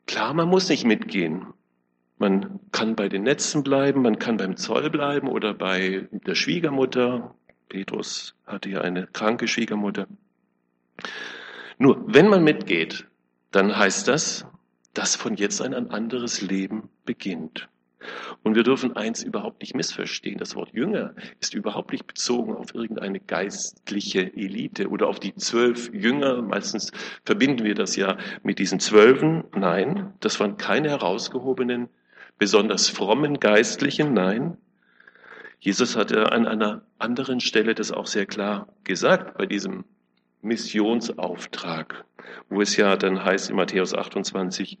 Klar, 0.07 0.33
man 0.33 0.49
muss 0.49 0.67
nicht 0.67 0.83
mitgehen. 0.83 1.53
Man 2.17 2.59
kann 2.71 2.95
bei 2.95 3.07
den 3.07 3.23
Netzen 3.23 3.63
bleiben, 3.63 4.01
man 4.01 4.19
kann 4.19 4.37
beim 4.37 4.57
Zoll 4.57 4.89
bleiben 4.89 5.27
oder 5.27 5.53
bei 5.53 6.07
der 6.11 6.35
Schwiegermutter. 6.35 7.33
Petrus 7.69 8.35
hatte 8.45 8.69
ja 8.69 8.81
eine 8.81 9.07
kranke 9.07 9.47
Schwiegermutter. 9.47 10.07
Nur, 11.77 12.03
wenn 12.05 12.27
man 12.27 12.43
mitgeht, 12.43 13.07
dann 13.51 13.75
heißt 13.75 14.07
das, 14.07 14.45
dass 14.93 15.15
von 15.15 15.35
jetzt 15.35 15.61
an 15.61 15.73
ein 15.73 15.89
anderes 15.89 16.41
Leben 16.41 16.89
beginnt. 17.05 17.69
Und 18.43 18.55
wir 18.55 18.63
dürfen 18.63 18.95
eins 18.95 19.23
überhaupt 19.23 19.61
nicht 19.61 19.75
missverstehen. 19.75 20.37
Das 20.37 20.55
Wort 20.55 20.73
Jünger 20.73 21.13
ist 21.39 21.53
überhaupt 21.53 21.91
nicht 21.91 22.07
bezogen 22.07 22.55
auf 22.55 22.73
irgendeine 22.73 23.19
geistliche 23.19 24.33
Elite 24.35 24.89
oder 24.89 25.07
auf 25.07 25.19
die 25.19 25.35
zwölf 25.35 25.93
Jünger. 25.93 26.41
Meistens 26.41 26.91
verbinden 27.25 27.63
wir 27.63 27.75
das 27.75 27.95
ja 27.95 28.17
mit 28.43 28.59
diesen 28.59 28.79
Zwölfen. 28.79 29.43
Nein, 29.55 30.13
das 30.19 30.39
waren 30.39 30.57
keine 30.57 30.89
herausgehobenen, 30.89 31.89
besonders 32.37 32.89
frommen 32.89 33.39
Geistlichen. 33.39 34.13
Nein. 34.13 34.57
Jesus 35.59 35.95
hatte 35.95 36.31
an 36.31 36.47
einer 36.47 36.81
anderen 36.97 37.39
Stelle 37.39 37.75
das 37.75 37.91
auch 37.91 38.07
sehr 38.07 38.25
klar 38.25 38.67
gesagt 38.83 39.37
bei 39.37 39.45
diesem 39.45 39.85
Missionsauftrag, 40.41 42.03
wo 42.49 42.61
es 42.61 42.75
ja 42.77 42.95
dann 42.95 43.23
heißt 43.23 43.51
in 43.51 43.55
Matthäus 43.55 43.93
28, 43.93 44.79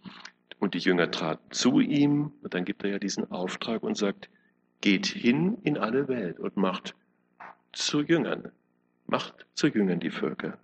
und 0.59 0.73
die 0.73 0.79
Jünger 0.79 1.11
traten 1.11 1.51
zu 1.51 1.79
ihm, 1.79 2.33
und 2.41 2.53
dann 2.53 2.65
gibt 2.65 2.83
er 2.83 2.91
ja 2.91 2.99
diesen 2.99 3.29
Auftrag 3.31 3.83
und 3.83 3.97
sagt, 3.97 4.29
geht 4.81 5.05
hin 5.05 5.57
in 5.63 5.77
alle 5.77 6.07
Welt 6.07 6.39
und 6.39 6.57
macht 6.57 6.95
zu 7.71 8.01
Jüngern, 8.01 8.51
macht 9.05 9.45
zu 9.53 9.67
Jüngern 9.67 9.99
die 9.99 10.09
Völker. 10.09 10.57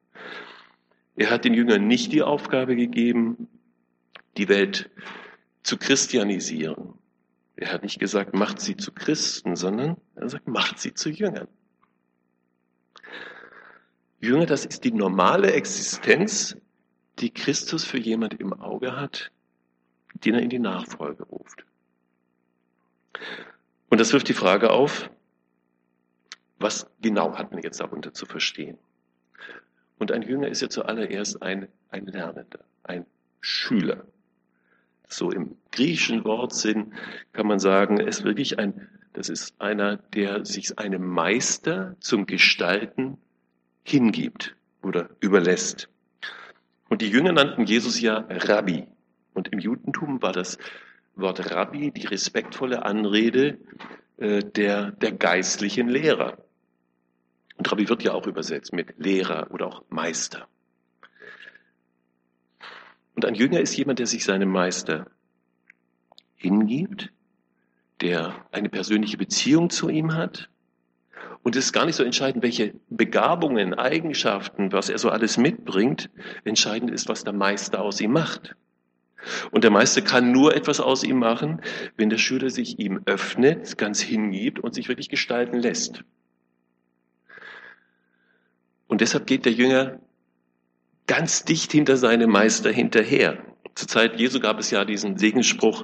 Er 1.16 1.30
hat 1.30 1.46
den 1.46 1.54
Jüngern 1.54 1.88
nicht 1.88 2.12
die 2.12 2.22
Aufgabe 2.22 2.76
gegeben, 2.76 3.48
die 4.38 4.50
Welt 4.50 4.90
zu 5.64 5.78
christianisieren. 5.78 6.94
Er 7.56 7.72
hat 7.72 7.84
nicht 7.84 8.00
gesagt, 8.00 8.36
macht 8.36 8.62
sie 8.62 8.78
zu 8.78 8.92
Christen, 8.92 9.56
sondern 9.56 9.98
er 10.16 10.30
sagt, 10.30 10.48
macht 10.48 10.80
sie 10.80 10.94
zu 10.94 11.10
Jüngern. 11.10 11.48
Jünger, 14.20 14.46
das 14.46 14.66
ist 14.66 14.84
die 14.84 14.92
normale 14.92 15.54
Existenz, 15.54 16.58
die 17.20 17.32
Christus 17.32 17.84
für 17.84 17.98
jemand 17.98 18.40
im 18.40 18.54
Auge 18.54 18.96
hat, 18.96 19.32
den 20.14 20.36
er 20.36 20.42
in 20.42 20.50
die 20.50 20.60
Nachfolge 20.60 21.24
ruft. 21.24 21.66
Und 23.90 24.00
das 24.00 24.14
wirft 24.14 24.28
die 24.28 24.34
Frage 24.34 24.72
auf, 24.72 25.10
was 26.60 26.90
genau 27.02 27.38
hat 27.38 27.52
man 27.52 27.62
jetzt 27.62 27.80
darunter 27.80 28.14
zu 28.14 28.26
verstehen? 28.26 28.78
Und 30.00 30.12
ein 30.12 30.22
Jünger 30.22 30.48
ist 30.48 30.62
ja 30.62 30.70
zuallererst 30.70 31.42
ein, 31.42 31.68
ein 31.90 32.06
Lernender, 32.06 32.60
ein 32.84 33.06
Schüler. 33.42 34.06
So 35.08 35.32
im 35.32 35.56
griechischen 35.72 36.26
Wortsinn 36.26 36.94
kann 37.34 37.48
man 37.48 37.60
sagen, 37.60 38.00
es 38.00 38.20
ist 38.20 38.24
wirklich 38.26 38.60
ein, 38.60 38.88
das 39.14 39.30
ist 39.30 39.60
einer, 39.62 39.98
der 39.98 40.46
sich 40.46 40.78
einem 40.78 41.08
Meister 41.08 41.96
zum 42.00 42.26
Gestalten 42.26 43.18
hingibt 43.84 44.56
oder 44.84 45.10
überlässt. 45.20 45.90
Und 46.90 47.02
die 47.02 47.10
Jünger 47.10 47.32
nannten 47.32 47.66
Jesus 47.66 48.00
ja 48.02 48.26
Rabbi. 48.30 48.88
Und 49.38 49.50
im 49.50 49.60
Judentum 49.60 50.24
war 50.24 50.34
das 50.34 50.58
Wort 51.16 51.52
Rabbi 51.52 51.92
die 51.92 52.08
respektvolle 52.08 52.84
Anrede 52.84 53.60
äh, 54.18 54.40
der, 54.40 54.90
der 54.94 55.12
geistlichen 55.12 55.90
Lehrer. 55.90 56.40
Und 57.56 57.72
Rabbi 57.72 57.88
wird 57.88 58.02
ja 58.02 58.14
auch 58.14 58.26
übersetzt 58.26 58.74
mit 58.74 58.98
Lehrer 58.98 59.52
oder 59.52 59.68
auch 59.68 59.84
Meister. 59.90 60.48
Und 63.14 63.26
ein 63.26 63.36
Jünger 63.36 63.60
ist 63.60 63.78
jemand, 63.78 64.00
der 64.00 64.08
sich 64.08 64.24
seinem 64.24 64.50
Meister 64.50 65.06
hingibt, 66.36 67.12
der 68.02 68.44
eine 68.52 68.70
persönliche 68.70 69.18
Beziehung 69.18 69.70
zu 69.70 69.88
ihm 69.90 70.16
hat. 70.16 70.50
Und 71.44 71.56
es 71.56 71.66
ist 71.66 71.74
gar 71.74 71.86
nicht 71.86 71.96
so 71.96 72.04
entscheidend, 72.04 72.42
welche 72.42 72.74
Begabungen, 72.90 73.76
Eigenschaften, 73.76 74.72
was 74.72 74.90
er 74.90 74.98
so 74.98 75.12
alles 75.12 75.38
mitbringt. 75.38 76.10
Entscheidend 76.44 76.90
ist, 76.90 77.08
was 77.08 77.24
der 77.24 77.34
Meister 77.34 77.84
aus 77.84 78.02
ihm 78.02 78.14
macht. 78.14 78.56
Und 79.52 79.64
der 79.64 79.72
Meister 79.72 80.02
kann 80.02 80.32
nur 80.32 80.56
etwas 80.56 80.80
aus 80.80 81.04
ihm 81.04 81.20
machen, 81.20 81.62
wenn 81.96 82.10
der 82.10 82.18
Schüler 82.18 82.50
sich 82.50 82.80
ihm 82.80 83.02
öffnet, 83.06 83.78
ganz 83.78 84.02
hingibt 84.02 84.60
und 84.60 84.74
sich 84.74 84.88
wirklich 84.88 85.10
gestalten 85.10 85.58
lässt. 85.58 86.04
Und 88.88 89.02
deshalb 89.02 89.28
geht 89.28 89.46
der 89.46 89.52
Jünger 89.52 90.00
ganz 91.08 91.44
dicht 91.44 91.72
hinter 91.72 91.98
seinem 91.98 92.30
Meister 92.30 92.72
hinterher. 92.72 93.38
Zur 93.76 93.88
Zeit 93.88 94.20
Jesu 94.20 94.40
gab 94.40 94.60
es 94.60 94.72
ja 94.72 94.86
diesen 94.86 95.18
Segensspruch, 95.18 95.84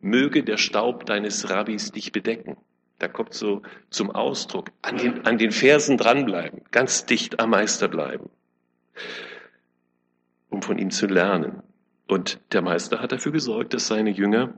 möge 0.00 0.42
der 0.42 0.56
Staub 0.56 1.06
deines 1.06 1.50
Rabbis 1.50 1.92
dich 1.92 2.12
bedecken. 2.12 2.56
Da 2.98 3.08
kommt 3.08 3.32
so 3.32 3.62
zum 3.88 4.10
Ausdruck, 4.10 4.70
an 4.82 4.98
den, 4.98 5.26
an 5.26 5.38
den 5.38 5.52
Fersen 5.52 5.96
dranbleiben, 5.96 6.62
ganz 6.70 7.06
dicht 7.06 7.40
am 7.40 7.50
Meister 7.50 7.88
bleiben, 7.88 8.28
um 10.50 10.60
von 10.60 10.78
ihm 10.78 10.90
zu 10.90 11.06
lernen. 11.06 11.62
Und 12.10 12.40
der 12.50 12.60
Meister 12.60 12.98
hat 12.98 13.12
dafür 13.12 13.30
gesorgt, 13.30 13.72
dass 13.72 13.86
seine 13.86 14.10
Jünger 14.10 14.54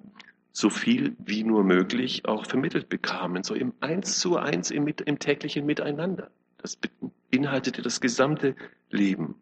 so 0.52 0.70
viel 0.70 1.14
wie 1.18 1.44
nur 1.44 1.64
möglich 1.64 2.24
auch 2.24 2.46
vermittelt 2.46 2.88
bekamen, 2.88 3.44
so 3.44 3.54
im 3.54 3.74
Eins 3.80 4.20
zu 4.20 4.38
Eins 4.38 4.70
im, 4.70 4.86
im 4.86 5.18
täglichen 5.18 5.66
Miteinander. 5.66 6.30
Das 6.56 6.78
beinhaltete 7.30 7.82
das 7.82 8.00
gesamte 8.00 8.56
Leben. 8.88 9.34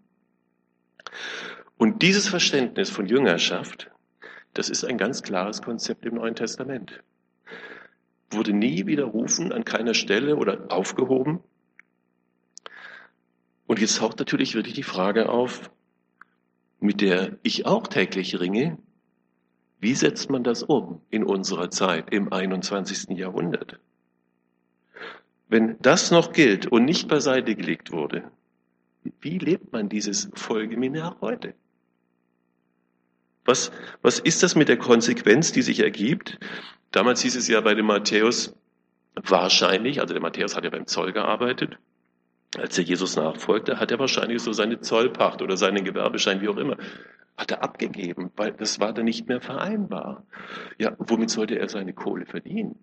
Und 1.76 2.02
dieses 2.02 2.26
Verständnis 2.26 2.90
von 2.90 3.06
Jüngerschaft, 3.06 3.92
das 4.54 4.70
ist 4.70 4.82
ein 4.82 4.98
ganz 4.98 5.22
klares 5.22 5.62
Konzept 5.62 6.04
im 6.04 6.16
Neuen 6.16 6.34
Testament. 6.34 7.04
Wurde 8.32 8.52
nie 8.52 8.86
widerrufen 8.86 9.52
an 9.52 9.64
keiner 9.64 9.94
Stelle 9.94 10.34
oder 10.34 10.72
aufgehoben. 10.72 11.44
Und 13.68 13.78
jetzt 13.78 13.98
taucht 13.98 14.18
natürlich 14.18 14.56
wirklich 14.56 14.74
die 14.74 14.82
Frage 14.82 15.28
auf, 15.28 15.70
mit 16.80 17.00
der 17.00 17.38
ich 17.42 17.66
auch 17.66 17.86
täglich 17.86 18.40
ringe, 18.40 18.78
wie 19.80 19.94
setzt 19.94 20.30
man 20.30 20.44
das 20.44 20.62
um 20.62 21.00
in 21.10 21.24
unserer 21.24 21.70
Zeit 21.70 22.12
im 22.12 22.32
21. 22.32 23.16
Jahrhundert? 23.16 23.78
Wenn 25.48 25.76
das 25.80 26.10
noch 26.10 26.32
gilt 26.32 26.66
und 26.66 26.84
nicht 26.84 27.08
beiseite 27.08 27.54
gelegt 27.54 27.92
wurde, 27.92 28.30
wie 29.20 29.38
lebt 29.38 29.72
man 29.72 29.88
dieses 29.88 30.30
Folgeminar 30.34 31.16
heute? 31.20 31.54
Was, 33.44 33.72
was 34.02 34.18
ist 34.18 34.42
das 34.42 34.54
mit 34.54 34.68
der 34.68 34.76
Konsequenz, 34.76 35.50
die 35.52 35.62
sich 35.62 35.80
ergibt? 35.80 36.38
Damals 36.92 37.22
hieß 37.22 37.36
es 37.36 37.48
ja 37.48 37.60
bei 37.62 37.74
dem 37.74 37.86
Matthäus 37.86 38.54
wahrscheinlich, 39.14 40.00
also 40.00 40.12
der 40.12 40.22
Matthäus 40.22 40.54
hat 40.54 40.64
ja 40.64 40.70
beim 40.70 40.86
Zoll 40.86 41.12
gearbeitet, 41.12 41.78
als 42.58 42.76
er 42.78 42.84
Jesus 42.84 43.16
nachfolgte, 43.16 43.78
hat 43.78 43.90
er 43.90 43.98
wahrscheinlich 43.98 44.42
so 44.42 44.52
seine 44.52 44.80
Zollpacht 44.80 45.42
oder 45.42 45.56
seinen 45.56 45.84
Gewerbeschein, 45.84 46.40
wie 46.40 46.48
auch 46.48 46.56
immer, 46.56 46.76
hat 47.36 47.52
er 47.52 47.62
abgegeben, 47.62 48.30
weil 48.36 48.52
das 48.52 48.80
war 48.80 48.92
dann 48.92 49.04
nicht 49.04 49.28
mehr 49.28 49.40
vereinbar. 49.40 50.26
Ja, 50.78 50.94
womit 50.98 51.30
sollte 51.30 51.58
er 51.58 51.68
seine 51.68 51.92
Kohle 51.92 52.26
verdienen? 52.26 52.78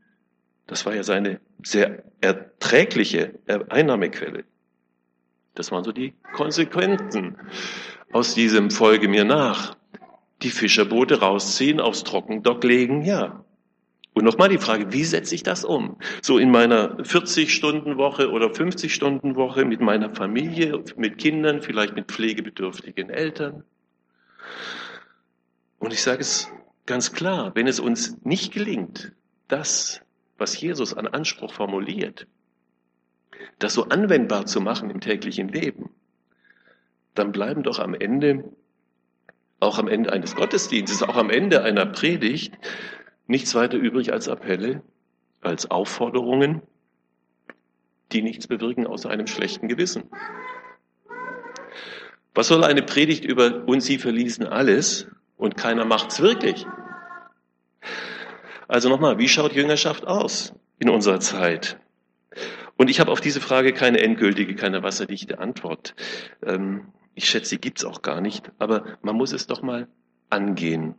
Das 0.66 0.86
war 0.86 0.96
ja 0.96 1.04
seine 1.04 1.40
sehr 1.64 2.04
erträgliche 2.22 3.40
Einnahmequelle. 3.70 4.46
Das 5.54 5.72
waren 5.72 5.84
so 5.84 5.92
die 5.92 6.14
Konsequenzen 6.34 7.38
aus 8.12 8.36
diesem 8.36 8.70
Folge 8.70 9.08
mir 9.08 9.26
nach. 9.26 9.76
Die 10.44 10.50
Fischerboote 10.50 11.20
rausziehen, 11.20 11.80
aufs 11.80 12.04
Trockendock 12.04 12.64
legen, 12.64 13.04
ja. 13.04 13.44
Und 14.18 14.24
nochmal 14.24 14.50
die 14.50 14.58
Frage, 14.58 14.92
wie 14.92 15.04
setze 15.04 15.36
ich 15.36 15.44
das 15.44 15.64
um? 15.64 15.98
So 16.24 16.40
in 16.40 16.50
meiner 16.50 16.98
40-Stunden-Woche 16.98 18.32
oder 18.32 18.48
50-Stunden-Woche 18.48 19.64
mit 19.64 19.80
meiner 19.80 20.16
Familie, 20.16 20.84
mit 20.96 21.20
Kindern, 21.20 21.62
vielleicht 21.62 21.96
mit 21.96 22.08
pflegebedürftigen 22.08 23.12
Eltern. 23.12 23.64
Und 25.78 25.94
ich 25.94 26.02
sage 26.02 26.22
es 26.22 26.52
ganz 26.88 27.14
klar, 27.14 27.52
wenn 27.54 27.68
es 27.68 27.80
uns 27.80 28.18
nicht 28.24 28.52
gelingt, 28.52 29.12
das, 29.50 30.02
was 30.40 30.60
Jesus 30.60 30.96
an 30.96 31.06
Anspruch 31.06 31.54
formuliert, 31.54 32.26
das 33.60 33.76
so 33.76 33.84
anwendbar 33.84 34.48
zu 34.48 34.62
machen 34.62 34.90
im 34.90 35.00
täglichen 35.00 35.50
Leben, 35.50 35.92
dann 37.14 37.32
bleiben 37.32 37.62
doch 37.62 37.78
am 37.78 37.94
Ende, 37.94 38.46
auch 39.60 39.78
am 39.78 39.88
Ende 39.88 40.12
eines 40.12 40.36
Gottesdienstes, 40.36 41.04
auch 41.04 41.18
am 41.18 41.30
Ende 41.30 41.62
einer 41.62 41.86
Predigt, 41.86 42.58
nichts 43.28 43.54
weiter 43.56 43.78
übrig 43.78 44.14
als 44.14 44.28
Appelle, 44.28 44.82
als 45.42 45.70
Aufforderungen, 45.70 46.62
die 48.12 48.22
nichts 48.22 48.48
bewirken 48.48 48.88
außer 48.88 49.10
einem 49.10 49.28
schlechten 49.28 49.68
Gewissen. 49.68 50.10
Was 52.34 52.48
soll 52.48 52.64
eine 52.64 52.84
Predigt 52.84 53.26
über 53.26 53.68
und 53.68 53.82
sie 53.82 53.98
verließen 53.98 54.46
alles 54.46 55.08
und 55.36 55.58
keiner 55.58 55.86
macht's 55.86 56.22
wirklich? 56.22 56.66
Also 58.68 58.90
nochmal, 58.90 59.18
wie 59.18 59.28
schaut 59.28 59.54
Jüngerschaft 59.54 60.06
aus 60.06 60.54
in 60.80 60.90
unserer 60.90 61.20
Zeit? 61.20 61.80
Und 62.76 62.90
ich 62.90 63.00
habe 63.00 63.12
auf 63.12 63.22
diese 63.22 63.42
Frage 63.42 63.74
keine 63.74 64.00
endgültige, 64.02 64.56
keine 64.56 64.84
wasserdichte 64.84 65.40
Antwort. 65.40 65.96
Ähm, 66.44 66.94
ich 67.16 67.28
schätze, 67.28 67.50
sie 67.50 67.58
gibt's 67.58 67.84
auch 67.84 68.04
gar 68.04 68.22
nicht, 68.22 68.52
aber 68.60 68.98
man 69.02 69.16
muss 69.16 69.34
es 69.34 69.48
doch 69.48 69.64
mal 69.64 69.88
angehen 70.30 70.96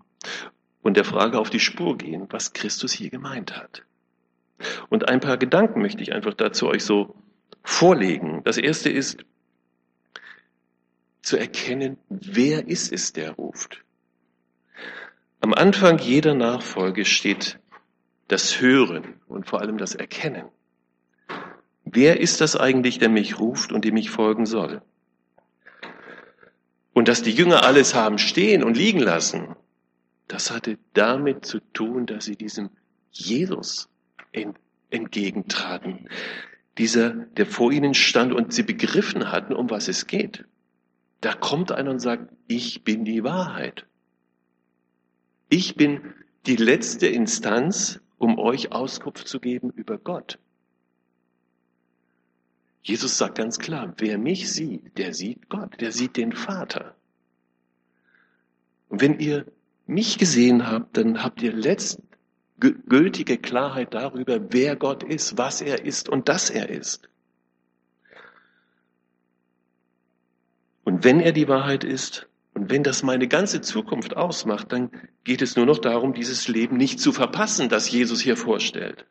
und 0.82 0.96
der 0.96 1.04
Frage 1.04 1.38
auf 1.38 1.50
die 1.50 1.60
Spur 1.60 1.98
gehen, 1.98 2.26
was 2.30 2.52
Christus 2.52 2.92
hier 2.92 3.10
gemeint 3.10 3.56
hat. 3.56 3.84
Und 4.88 5.08
ein 5.08 5.20
paar 5.20 5.36
Gedanken 5.36 5.80
möchte 5.80 6.02
ich 6.02 6.12
einfach 6.12 6.34
dazu 6.34 6.68
euch 6.68 6.84
so 6.84 7.14
vorlegen. 7.62 8.42
Das 8.44 8.56
erste 8.56 8.90
ist, 8.90 9.24
zu 11.22 11.36
erkennen, 11.36 11.98
wer 12.08 12.66
ist 12.68 12.92
es, 12.92 13.12
der 13.12 13.32
ruft. 13.32 13.84
Am 15.40 15.52
Anfang 15.52 15.98
jeder 15.98 16.34
Nachfolge 16.34 17.04
steht 17.04 17.58
das 18.28 18.60
Hören 18.60 19.20
und 19.28 19.46
vor 19.46 19.60
allem 19.60 19.78
das 19.78 19.94
Erkennen. 19.94 20.46
Wer 21.84 22.20
ist 22.20 22.40
das 22.40 22.56
eigentlich, 22.56 22.98
der 22.98 23.08
mich 23.08 23.38
ruft 23.38 23.72
und 23.72 23.84
dem 23.84 23.96
ich 23.96 24.10
folgen 24.10 24.46
soll? 24.46 24.82
Und 26.92 27.08
dass 27.08 27.22
die 27.22 27.30
Jünger 27.30 27.64
alles 27.64 27.94
haben 27.94 28.18
stehen 28.18 28.64
und 28.64 28.76
liegen 28.76 28.98
lassen, 28.98 29.54
das 30.28 30.50
hatte 30.50 30.78
damit 30.92 31.44
zu 31.44 31.60
tun, 31.72 32.06
dass 32.06 32.26
sie 32.26 32.36
diesem 32.36 32.70
Jesus 33.10 33.88
entgegentraten. 34.90 36.08
Dieser, 36.76 37.10
der 37.10 37.46
vor 37.46 37.72
ihnen 37.72 37.94
stand 37.94 38.32
und 38.32 38.52
sie 38.52 38.62
begriffen 38.62 39.32
hatten, 39.32 39.54
um 39.54 39.70
was 39.70 39.88
es 39.88 40.06
geht. 40.06 40.44
Da 41.20 41.34
kommt 41.34 41.72
einer 41.72 41.90
und 41.90 41.98
sagt, 41.98 42.32
ich 42.46 42.84
bin 42.84 43.04
die 43.04 43.24
Wahrheit. 43.24 43.86
Ich 45.48 45.74
bin 45.74 46.14
die 46.46 46.56
letzte 46.56 47.06
Instanz, 47.08 48.00
um 48.18 48.38
euch 48.38 48.70
Auskunft 48.70 49.26
zu 49.26 49.40
geben 49.40 49.70
über 49.70 49.98
Gott. 49.98 50.38
Jesus 52.82 53.18
sagt 53.18 53.38
ganz 53.38 53.58
klar, 53.58 53.94
wer 53.96 54.18
mich 54.18 54.52
sieht, 54.52 54.96
der 54.98 55.14
sieht 55.14 55.48
Gott, 55.48 55.80
der 55.80 55.90
sieht 55.90 56.16
den 56.16 56.32
Vater. 56.32 56.94
Und 58.88 59.00
wenn 59.00 59.18
ihr 59.18 59.46
mich 59.88 60.18
gesehen 60.18 60.70
habt, 60.70 60.96
dann 60.96 61.22
habt 61.22 61.42
ihr 61.42 61.52
letzt 61.52 62.00
gültige 62.60 63.38
Klarheit 63.38 63.94
darüber, 63.94 64.52
wer 64.52 64.76
Gott 64.76 65.02
ist, 65.02 65.38
was 65.38 65.60
er 65.60 65.84
ist 65.84 66.08
und 66.08 66.28
dass 66.28 66.50
er 66.50 66.68
ist. 66.68 67.08
Und 70.84 71.04
wenn 71.04 71.20
er 71.20 71.32
die 71.32 71.48
Wahrheit 71.48 71.84
ist 71.84 72.28
und 72.54 72.70
wenn 72.70 72.82
das 72.82 73.02
meine 73.02 73.28
ganze 73.28 73.60
Zukunft 73.60 74.16
ausmacht, 74.16 74.72
dann 74.72 74.90
geht 75.24 75.42
es 75.42 75.54
nur 75.54 75.66
noch 75.66 75.78
darum, 75.78 76.14
dieses 76.14 76.48
Leben 76.48 76.76
nicht 76.76 76.98
zu 76.98 77.12
verpassen, 77.12 77.68
das 77.68 77.90
Jesus 77.90 78.20
hier 78.20 78.36
vorstellt. 78.36 79.06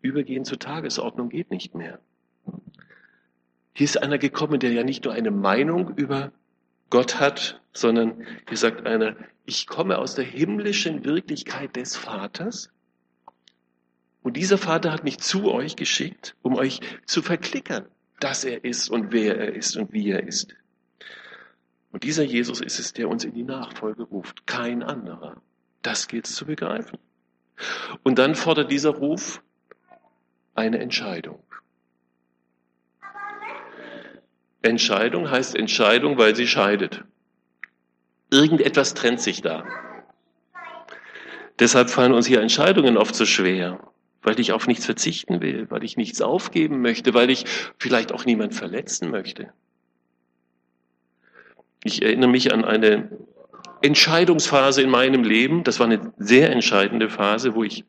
Übergehen 0.00 0.44
zur 0.44 0.58
Tagesordnung 0.58 1.28
geht 1.30 1.50
nicht 1.50 1.74
mehr. 1.74 1.98
Hier 3.74 3.84
ist 3.84 4.02
einer 4.02 4.18
gekommen, 4.18 4.60
der 4.60 4.72
ja 4.72 4.84
nicht 4.84 5.04
nur 5.04 5.14
eine 5.14 5.30
Meinung 5.30 5.96
über 5.96 6.32
Gott 6.90 7.18
hat, 7.18 7.61
sondern 7.72 8.26
hier 8.48 8.56
sagt 8.56 8.86
einer, 8.86 9.16
ich 9.44 9.66
komme 9.66 9.98
aus 9.98 10.14
der 10.14 10.24
himmlischen 10.24 11.04
Wirklichkeit 11.04 11.76
des 11.76 11.96
Vaters 11.96 12.70
und 14.22 14.36
dieser 14.36 14.58
Vater 14.58 14.92
hat 14.92 15.04
mich 15.04 15.18
zu 15.18 15.50
euch 15.50 15.76
geschickt, 15.76 16.36
um 16.42 16.54
euch 16.54 16.80
zu 17.06 17.22
verklickern, 17.22 17.86
dass 18.20 18.44
er 18.44 18.64
ist 18.64 18.88
und 18.88 19.12
wer 19.12 19.36
er 19.36 19.54
ist 19.54 19.76
und 19.76 19.92
wie 19.92 20.10
er 20.10 20.22
ist. 20.22 20.54
Und 21.90 22.04
dieser 22.04 22.22
Jesus 22.22 22.60
ist 22.60 22.78
es, 22.78 22.92
der 22.92 23.08
uns 23.08 23.24
in 23.24 23.34
die 23.34 23.42
Nachfolge 23.42 24.04
ruft, 24.04 24.46
kein 24.46 24.82
anderer. 24.82 25.42
Das 25.82 26.06
gilt 26.06 26.26
zu 26.26 26.46
begreifen. 26.46 26.98
Und 28.02 28.18
dann 28.18 28.34
fordert 28.34 28.70
dieser 28.70 28.90
Ruf 28.90 29.42
eine 30.54 30.78
Entscheidung. 30.78 31.42
Entscheidung 34.62 35.28
heißt 35.28 35.56
Entscheidung, 35.56 36.16
weil 36.16 36.36
sie 36.36 36.46
scheidet. 36.46 37.04
Irgendetwas 38.32 38.94
trennt 38.94 39.20
sich 39.20 39.42
da. 39.42 39.62
Deshalb 41.58 41.90
fallen 41.90 42.14
uns 42.14 42.26
hier 42.26 42.40
Entscheidungen 42.40 42.96
oft 42.96 43.14
so 43.14 43.26
schwer, 43.26 43.78
weil 44.22 44.40
ich 44.40 44.52
auf 44.52 44.66
nichts 44.66 44.86
verzichten 44.86 45.42
will, 45.42 45.66
weil 45.70 45.84
ich 45.84 45.98
nichts 45.98 46.22
aufgeben 46.22 46.80
möchte, 46.80 47.12
weil 47.12 47.28
ich 47.28 47.44
vielleicht 47.78 48.10
auch 48.10 48.24
niemand 48.24 48.54
verletzen 48.54 49.10
möchte. 49.10 49.52
Ich 51.84 52.00
erinnere 52.00 52.30
mich 52.30 52.54
an 52.54 52.64
eine 52.64 53.10
Entscheidungsphase 53.82 54.80
in 54.80 54.88
meinem 54.88 55.24
Leben. 55.24 55.62
Das 55.62 55.78
war 55.78 55.86
eine 55.86 56.14
sehr 56.16 56.50
entscheidende 56.50 57.10
Phase, 57.10 57.54
wo 57.54 57.64
ich, 57.64 57.84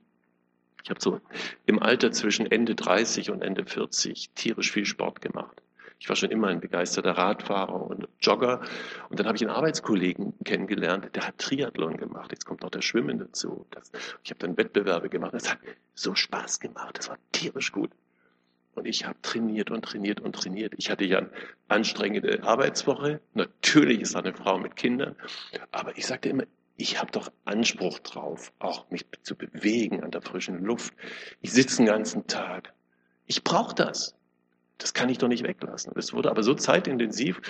ich 0.84 0.90
habe 0.90 1.00
so 1.00 1.22
im 1.66 1.82
Alter 1.82 2.12
zwischen 2.12 2.52
Ende 2.52 2.76
30 2.76 3.32
und 3.32 3.44
Ende 3.44 3.66
40 3.66 4.32
tierisch 4.36 4.74
viel 4.74 4.86
Sport 4.86 5.22
gemacht. 5.22 5.62
Ich 6.04 6.10
war 6.10 6.18
schon 6.18 6.32
immer 6.32 6.50
ein 6.50 6.60
begeisterter 6.60 7.12
Radfahrer 7.12 7.82
und 7.82 8.10
Jogger. 8.20 8.60
Und 9.08 9.22
dann 9.22 9.26
habe 9.26 9.38
ich 9.38 9.42
einen 9.42 9.56
Arbeitskollegen 9.56 10.34
kennengelernt, 10.44 11.16
der 11.16 11.26
hat 11.26 11.38
Triathlon 11.38 11.96
gemacht. 11.96 12.30
Jetzt 12.34 12.46
kommt 12.46 12.62
noch 12.62 12.72
das 12.72 12.84
Schwimmen 12.84 13.20
dazu. 13.20 13.66
Das, 13.72 13.90
ich 14.22 14.30
habe 14.30 14.40
dann 14.40 14.58
Wettbewerbe 14.58 15.08
gemacht. 15.08 15.34
Das 15.34 15.50
hat 15.50 15.60
so 15.94 16.14
Spaß 16.14 16.60
gemacht. 16.60 16.98
Das 16.98 17.08
war 17.08 17.18
tierisch 17.32 17.72
gut. 17.72 17.90
Und 18.76 18.86
ich 18.86 19.06
habe 19.06 19.16
trainiert 19.22 19.72
und 19.72 19.86
trainiert 19.86 20.20
und 20.20 20.36
trainiert. 20.36 20.74
Ich 20.76 20.92
hatte 20.92 21.06
ja 21.06 21.20
eine 21.20 21.30
anstrengende 21.70 22.44
Arbeitswoche. 22.44 23.22
Natürlich 23.34 24.02
ist 24.02 24.18
eine 24.18 24.34
Frau 24.34 24.58
mit 24.58 24.76
Kindern. 24.76 25.16
Aber 25.72 25.98
ich 25.98 26.06
sagte 26.06 26.28
immer, 26.28 26.44
ich 26.76 27.00
habe 27.00 27.14
doch 27.14 27.32
Anspruch 27.46 28.00
drauf, 28.00 28.52
auch 28.60 28.90
mich 28.90 29.06
zu 29.22 29.38
bewegen 29.38 30.04
an 30.04 30.12
der 30.12 30.22
frischen 30.22 30.66
Luft. 30.66 30.94
Ich 31.40 31.54
sitze 31.54 31.78
den 31.78 31.86
ganzen 31.86 32.28
Tag. 32.28 32.74
Ich 33.26 33.46
brauche 33.46 33.74
das. 33.74 34.18
Das 34.78 34.94
kann 34.94 35.10
ich 35.10 35.18
doch 35.18 35.28
nicht 35.28 35.44
weglassen. 35.44 35.94
Es 35.96 36.14
wurde 36.14 36.30
aber 36.30 36.44
so 36.44 36.54
zeitintensiv. 36.54 37.42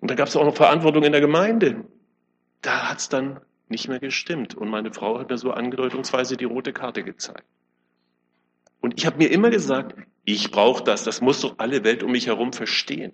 Und 0.00 0.10
da 0.10 0.14
gab 0.14 0.28
es 0.28 0.36
auch 0.36 0.44
noch 0.44 0.56
Verantwortung 0.56 1.04
in 1.04 1.12
der 1.12 1.20
Gemeinde. 1.20 1.84
Da 2.60 2.90
hat 2.90 2.98
es 2.98 3.08
dann 3.08 3.40
nicht 3.68 3.88
mehr 3.88 4.00
gestimmt. 4.00 4.54
Und 4.54 4.68
meine 4.68 4.92
Frau 4.92 5.18
hat 5.18 5.30
mir 5.30 5.38
so 5.38 5.52
angedeutungsweise 5.52 6.36
die 6.36 6.44
rote 6.44 6.72
Karte 6.72 7.02
gezeigt. 7.02 7.46
Und 8.80 8.98
ich 8.98 9.06
habe 9.06 9.18
mir 9.18 9.30
immer 9.30 9.50
gesagt, 9.50 9.94
ich 10.24 10.50
brauche 10.50 10.84
das, 10.84 11.04
das 11.04 11.20
muss 11.20 11.40
doch 11.40 11.58
alle 11.58 11.84
Welt 11.84 12.02
um 12.02 12.12
mich 12.12 12.26
herum 12.26 12.52
verstehen. 12.52 13.12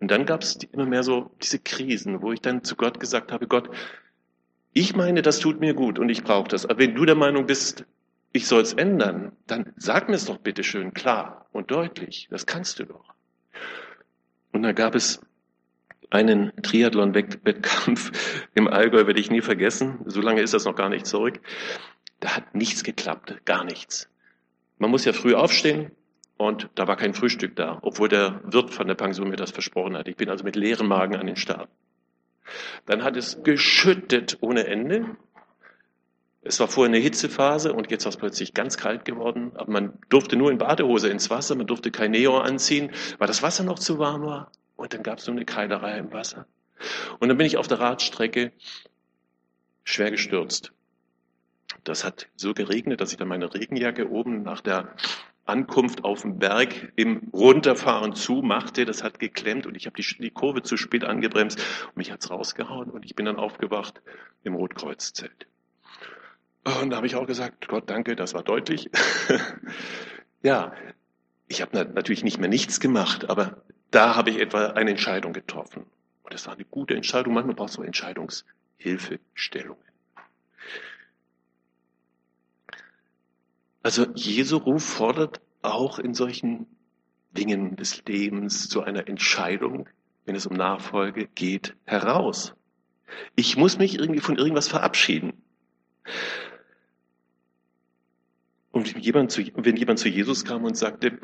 Und 0.00 0.10
dann 0.10 0.26
gab 0.26 0.42
es 0.42 0.56
immer 0.56 0.84
mehr 0.84 1.02
so 1.02 1.30
diese 1.42 1.58
Krisen, 1.58 2.22
wo 2.22 2.32
ich 2.32 2.40
dann 2.40 2.62
zu 2.62 2.76
Gott 2.76 3.00
gesagt 3.00 3.32
habe, 3.32 3.46
Gott, 3.46 3.70
ich 4.72 4.94
meine, 4.94 5.22
das 5.22 5.38
tut 5.38 5.58
mir 5.58 5.74
gut 5.74 5.98
und 5.98 6.10
ich 6.10 6.22
brauche 6.22 6.48
das. 6.48 6.66
Aber 6.66 6.78
wenn 6.80 6.94
du 6.94 7.06
der 7.06 7.14
Meinung 7.14 7.46
bist, 7.46 7.86
ich 8.32 8.46
soll 8.46 8.62
es 8.62 8.72
ändern, 8.74 9.32
dann 9.46 9.72
sag 9.76 10.08
mir 10.08 10.16
es 10.16 10.26
doch 10.26 10.38
bitte 10.38 10.62
schön 10.62 10.92
klar 10.94 11.46
und 11.52 11.70
deutlich. 11.70 12.28
Das 12.30 12.46
kannst 12.46 12.78
du 12.78 12.84
doch. 12.84 13.14
Und 14.52 14.62
da 14.62 14.72
gab 14.72 14.94
es 14.94 15.20
einen 16.10 16.52
Triathlon-Wettkampf 16.62 18.48
im 18.54 18.68
Allgäu, 18.68 19.06
werde 19.06 19.20
ich 19.20 19.30
nie 19.30 19.40
vergessen. 19.40 20.00
So 20.06 20.20
lange 20.20 20.42
ist 20.42 20.54
das 20.54 20.64
noch 20.64 20.76
gar 20.76 20.88
nicht 20.88 21.06
zurück. 21.06 21.40
Da 22.20 22.36
hat 22.36 22.54
nichts 22.54 22.84
geklappt, 22.84 23.44
gar 23.44 23.64
nichts. 23.64 24.08
Man 24.78 24.90
muss 24.90 25.04
ja 25.04 25.12
früh 25.12 25.34
aufstehen 25.34 25.90
und 26.36 26.68
da 26.74 26.86
war 26.86 26.96
kein 26.96 27.14
Frühstück 27.14 27.56
da, 27.56 27.78
obwohl 27.82 28.08
der 28.08 28.40
Wirt 28.44 28.70
von 28.70 28.86
der 28.86 28.94
Pension 28.94 29.28
mir 29.28 29.36
das 29.36 29.50
versprochen 29.50 29.96
hat. 29.96 30.08
Ich 30.08 30.16
bin 30.16 30.28
also 30.28 30.44
mit 30.44 30.56
leerem 30.56 30.88
Magen 30.88 31.16
an 31.16 31.26
den 31.26 31.36
Start. 31.36 31.68
Dann 32.84 33.02
hat 33.02 33.16
es 33.16 33.42
geschüttet 33.42 34.38
ohne 34.40 34.66
Ende 34.66 35.16
es 36.46 36.60
war 36.60 36.68
vorher 36.68 36.94
eine 36.94 37.02
Hitzephase 37.02 37.72
und 37.72 37.90
jetzt 37.90 38.04
war 38.04 38.10
es 38.10 38.16
plötzlich 38.16 38.54
ganz 38.54 38.76
kalt 38.76 39.04
geworden. 39.04 39.52
Aber 39.54 39.70
man 39.72 39.98
durfte 40.08 40.36
nur 40.36 40.50
in 40.50 40.58
Badehose 40.58 41.08
ins 41.08 41.30
Wasser, 41.30 41.54
man 41.54 41.66
durfte 41.66 41.90
kein 41.90 42.12
Neo 42.12 42.38
anziehen, 42.38 42.90
weil 43.18 43.26
das 43.26 43.42
Wasser 43.42 43.64
noch 43.64 43.78
zu 43.78 43.98
warm 43.98 44.22
war. 44.22 44.52
Und 44.76 44.94
dann 44.94 45.02
gab 45.02 45.18
es 45.18 45.24
so 45.24 45.32
eine 45.32 45.44
Keilerei 45.44 45.98
im 45.98 46.12
Wasser. 46.12 46.46
Und 47.18 47.28
dann 47.28 47.36
bin 47.36 47.46
ich 47.46 47.56
auf 47.56 47.68
der 47.68 47.80
Radstrecke 47.80 48.52
schwer 49.84 50.10
gestürzt. 50.10 50.72
Das 51.84 52.04
hat 52.04 52.28
so 52.36 52.54
geregnet, 52.54 53.00
dass 53.00 53.12
ich 53.12 53.18
dann 53.18 53.28
meine 53.28 53.52
Regenjacke 53.52 54.10
oben 54.10 54.42
nach 54.42 54.60
der 54.60 54.94
Ankunft 55.44 56.04
auf 56.04 56.22
dem 56.22 56.38
Berg 56.38 56.92
im 56.96 57.30
Runterfahren 57.32 58.14
zumachte. 58.14 58.84
Das 58.84 59.02
hat 59.02 59.18
geklemmt 59.18 59.66
und 59.66 59.76
ich 59.76 59.86
habe 59.86 60.00
die, 60.00 60.06
die, 60.18 60.30
Kurve 60.30 60.62
zu 60.62 60.76
spät 60.76 61.04
angebremst 61.04 61.58
und 61.86 61.96
mich 61.96 62.10
hat's 62.10 62.30
rausgehauen 62.30 62.90
und 62.90 63.04
ich 63.04 63.14
bin 63.14 63.26
dann 63.26 63.36
aufgewacht 63.36 64.02
im 64.42 64.54
Rotkreuzzelt. 64.54 65.46
Und 66.66 66.90
da 66.90 66.96
habe 66.96 67.06
ich 67.06 67.14
auch 67.14 67.28
gesagt, 67.28 67.68
Gott, 67.68 67.88
danke, 67.88 68.16
das 68.16 68.34
war 68.34 68.42
deutlich. 68.42 68.90
ja, 70.42 70.72
ich 71.46 71.62
habe 71.62 71.76
natürlich 71.76 72.24
nicht 72.24 72.38
mehr 72.38 72.48
nichts 72.48 72.80
gemacht, 72.80 73.30
aber 73.30 73.62
da 73.92 74.16
habe 74.16 74.30
ich 74.30 74.40
etwa 74.40 74.70
eine 74.70 74.90
Entscheidung 74.90 75.32
getroffen. 75.32 75.86
Und 76.24 76.34
das 76.34 76.48
war 76.48 76.54
eine 76.54 76.64
gute 76.64 76.96
Entscheidung. 76.96 77.34
Manchmal 77.34 77.54
brauchst 77.54 77.76
du 77.76 77.82
Entscheidungshilfestellungen. 77.82 79.84
Also 83.84 84.08
Jesu 84.16 84.56
Ruf 84.56 84.84
fordert 84.84 85.40
auch 85.62 86.00
in 86.00 86.14
solchen 86.14 86.66
Dingen 87.30 87.76
des 87.76 88.04
Lebens 88.06 88.68
zu 88.68 88.82
einer 88.82 89.06
Entscheidung, 89.06 89.88
wenn 90.24 90.34
es 90.34 90.46
um 90.46 90.56
Nachfolge 90.56 91.28
geht, 91.28 91.76
heraus. 91.84 92.54
Ich 93.36 93.56
muss 93.56 93.78
mich 93.78 94.00
irgendwie 94.00 94.18
von 94.18 94.36
irgendwas 94.36 94.66
verabschieden. 94.66 95.32
Und 98.76 98.94
jemand 99.02 99.32
zu, 99.32 99.42
wenn 99.54 99.74
jemand 99.76 99.98
zu 99.98 100.10
Jesus 100.10 100.44
kam 100.44 100.64
und 100.64 100.76
sagte, 100.76 101.18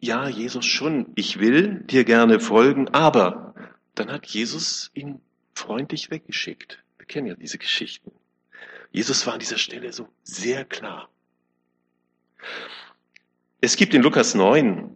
ja, 0.00 0.26
Jesus 0.26 0.64
schon, 0.64 1.12
ich 1.16 1.38
will 1.38 1.80
dir 1.84 2.04
gerne 2.04 2.40
folgen, 2.40 2.88
aber 2.94 3.52
dann 3.94 4.10
hat 4.10 4.24
Jesus 4.24 4.90
ihn 4.94 5.20
freundlich 5.52 6.10
weggeschickt. 6.10 6.82
Wir 6.96 7.06
kennen 7.06 7.26
ja 7.26 7.34
diese 7.34 7.58
Geschichten. 7.58 8.10
Jesus 8.90 9.26
war 9.26 9.34
an 9.34 9.38
dieser 9.38 9.58
Stelle 9.58 9.92
so 9.92 10.08
sehr 10.22 10.64
klar. 10.64 11.10
Es 13.60 13.76
gibt 13.76 13.92
in 13.92 14.00
Lukas 14.00 14.34
9 14.34 14.90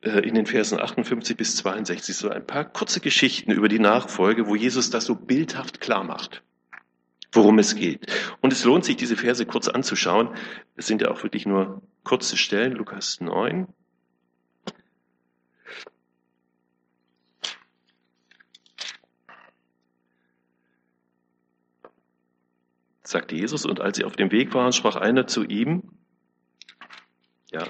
äh, 0.00 0.26
in 0.26 0.34
den 0.34 0.46
Versen 0.46 0.80
58 0.80 1.36
bis 1.36 1.56
62 1.56 2.16
so 2.16 2.30
ein 2.30 2.46
paar 2.46 2.64
kurze 2.64 3.00
Geschichten 3.00 3.52
über 3.52 3.68
die 3.68 3.80
Nachfolge, 3.80 4.46
wo 4.46 4.56
Jesus 4.56 4.88
das 4.88 5.04
so 5.04 5.14
bildhaft 5.14 5.82
klar 5.82 6.04
macht, 6.04 6.42
worum 7.32 7.58
es 7.58 7.74
geht. 7.74 8.06
Und 8.40 8.52
es 8.52 8.64
lohnt 8.64 8.84
sich, 8.84 8.96
diese 8.96 9.16
Verse 9.16 9.44
kurz 9.46 9.68
anzuschauen. 9.68 10.30
Es 10.76 10.86
sind 10.86 11.02
ja 11.02 11.10
auch 11.10 11.22
wirklich 11.22 11.46
nur 11.46 11.82
kurze 12.04 12.36
Stellen, 12.36 12.72
Lukas 12.72 13.20
9. 13.20 13.66
sagte 23.08 23.36
Jesus, 23.36 23.64
und 23.64 23.80
als 23.80 23.96
sie 23.96 24.04
auf 24.04 24.16
dem 24.16 24.32
Weg 24.32 24.52
waren, 24.54 24.72
sprach 24.72 24.96
einer 24.96 25.26
zu 25.26 25.44
ihm, 25.44 25.82
ja, 27.52 27.64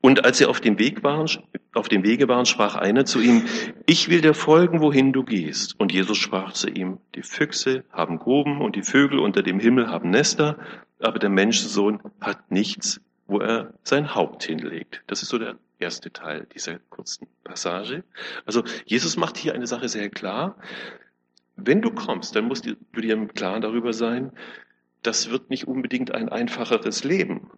und 0.00 0.24
als 0.24 0.38
sie 0.38 0.46
auf 0.46 0.60
dem 0.60 0.78
Weg 0.78 1.02
waren, 1.02 1.28
auf 1.74 1.88
dem 1.88 2.04
Wege 2.04 2.28
waren, 2.28 2.46
sprach 2.46 2.76
einer 2.76 3.04
zu 3.04 3.20
ihm, 3.20 3.44
ich 3.86 4.08
will 4.08 4.20
dir 4.20 4.34
folgen, 4.34 4.80
wohin 4.80 5.12
du 5.12 5.24
gehst. 5.24 5.78
Und 5.78 5.92
Jesus 5.92 6.18
sprach 6.18 6.52
zu 6.52 6.68
ihm, 6.68 6.98
die 7.14 7.22
Füchse 7.22 7.84
haben 7.90 8.18
Gruben 8.18 8.60
und 8.60 8.76
die 8.76 8.82
Vögel 8.82 9.18
unter 9.18 9.42
dem 9.42 9.58
Himmel 9.58 9.88
haben 9.88 10.10
Nester, 10.10 10.56
aber 11.00 11.18
der 11.18 11.30
Menschensohn 11.30 12.00
hat 12.20 12.50
nichts, 12.50 13.00
wo 13.26 13.40
er 13.40 13.74
sein 13.82 14.14
Haupt 14.14 14.44
hinlegt. 14.44 15.02
Das 15.08 15.22
ist 15.22 15.30
so 15.30 15.38
der 15.38 15.56
erste 15.80 16.12
Teil 16.12 16.46
dieser 16.54 16.78
kurzen 16.90 17.26
Passage. 17.44 18.04
Also 18.46 18.62
Jesus 18.86 19.16
macht 19.16 19.36
hier 19.36 19.54
eine 19.54 19.66
Sache 19.66 19.88
sehr 19.88 20.10
klar. 20.10 20.56
Wenn 21.56 21.82
du 21.82 21.90
kommst, 21.90 22.36
dann 22.36 22.46
musst 22.46 22.66
du 22.66 22.76
dir 23.00 23.14
im 23.14 23.28
Klaren 23.34 23.62
darüber 23.62 23.92
sein, 23.92 24.32
das 25.02 25.30
wird 25.30 25.50
nicht 25.50 25.66
unbedingt 25.66 26.12
ein 26.12 26.28
einfacheres 26.28 27.04
Leben. 27.04 27.50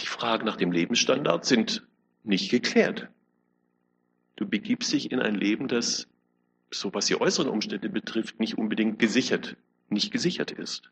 Die 0.00 0.06
Fragen 0.06 0.44
nach 0.44 0.56
dem 0.56 0.72
Lebensstandard 0.72 1.44
sind 1.44 1.86
nicht 2.22 2.50
geklärt. 2.50 3.08
Du 4.36 4.48
begibst 4.48 4.92
dich 4.92 5.12
in 5.12 5.20
ein 5.20 5.34
Leben, 5.34 5.68
das, 5.68 6.08
so 6.70 6.92
was 6.94 7.06
die 7.06 7.20
äußeren 7.20 7.48
Umstände 7.48 7.88
betrifft, 7.88 8.40
nicht 8.40 8.58
unbedingt 8.58 8.98
gesichert, 8.98 9.56
nicht 9.88 10.10
gesichert 10.10 10.50
ist. 10.50 10.90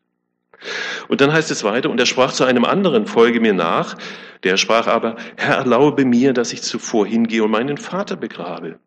Und 1.09 1.19
dann 1.19 1.33
heißt 1.33 1.51
es 1.51 1.63
weiter, 1.63 1.89
und 1.89 1.99
er 1.99 2.05
sprach 2.05 2.31
zu 2.31 2.45
einem 2.45 2.63
anderen, 2.63 3.05
folge 3.05 3.41
mir 3.41 3.53
nach. 3.53 3.97
Der 4.43 4.55
sprach 4.57 4.87
aber, 4.87 5.17
Herr, 5.35 5.57
erlaube 5.57 6.05
mir, 6.05 6.33
dass 6.33 6.53
ich 6.53 6.61
zuvor 6.61 7.05
hingehe 7.05 7.43
und 7.43 7.51
meinen 7.51 7.77
Vater 7.77 8.15
begrabe. 8.15 8.79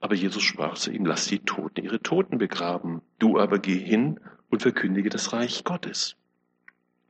Aber 0.00 0.14
Jesus 0.14 0.42
sprach 0.42 0.74
zu 0.74 0.92
ihm, 0.92 1.06
lass 1.06 1.26
die 1.26 1.40
Toten 1.40 1.82
ihre 1.82 2.00
Toten 2.00 2.38
begraben. 2.38 3.02
Du 3.18 3.38
aber 3.40 3.58
geh 3.58 3.78
hin 3.78 4.20
und 4.50 4.62
verkündige 4.62 5.08
das 5.08 5.32
Reich 5.32 5.64
Gottes. 5.64 6.16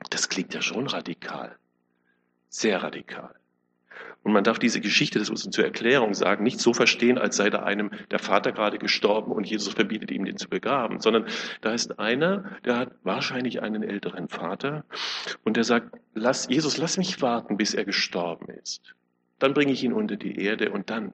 Das 0.09 0.29
klingt 0.29 0.55
ja 0.55 0.63
schon 0.63 0.87
radikal. 0.87 1.57
Sehr 2.49 2.83
radikal. 2.83 3.35
Und 4.23 4.33
man 4.33 4.43
darf 4.43 4.59
diese 4.59 4.81
Geschichte, 4.81 5.21
das 5.21 5.31
muss 5.31 5.45
man 5.45 5.53
zur 5.53 5.65
Erklärung 5.65 6.13
sagen, 6.13 6.43
nicht 6.43 6.59
so 6.59 6.75
verstehen, 6.75 7.17
als 7.17 7.37
sei 7.37 7.49
da 7.49 7.63
einem 7.63 7.91
der 8.11 8.19
Vater 8.19 8.51
gerade 8.51 8.79
gestorben 8.79 9.31
und 9.31 9.45
Jesus 9.45 9.75
verbietet 9.75 10.11
ihm, 10.11 10.25
den 10.25 10.37
zu 10.37 10.49
begraben, 10.49 11.01
sondern 11.01 11.27
da 11.61 11.73
ist 11.73 12.01
einer, 12.01 12.59
der 12.65 12.77
hat 12.77 12.93
wahrscheinlich 13.05 13.63
einen 13.63 13.85
älteren 13.85 14.29
Vater 14.29 14.85
und 15.45 15.57
der 15.57 15.63
sagt, 15.63 15.97
lass, 16.15 16.49
Jesus, 16.49 16.77
lass 16.77 16.99
mich 16.99 17.23
warten, 17.23 17.57
bis 17.57 17.73
er 17.73 17.85
gestorben 17.85 18.49
ist. 18.49 18.97
Dann 19.39 19.55
bringe 19.55 19.71
ich 19.71 19.85
ihn 19.85 19.93
unter 19.93 20.17
die 20.17 20.41
Erde 20.41 20.73
und 20.73 20.91
dann 20.91 21.13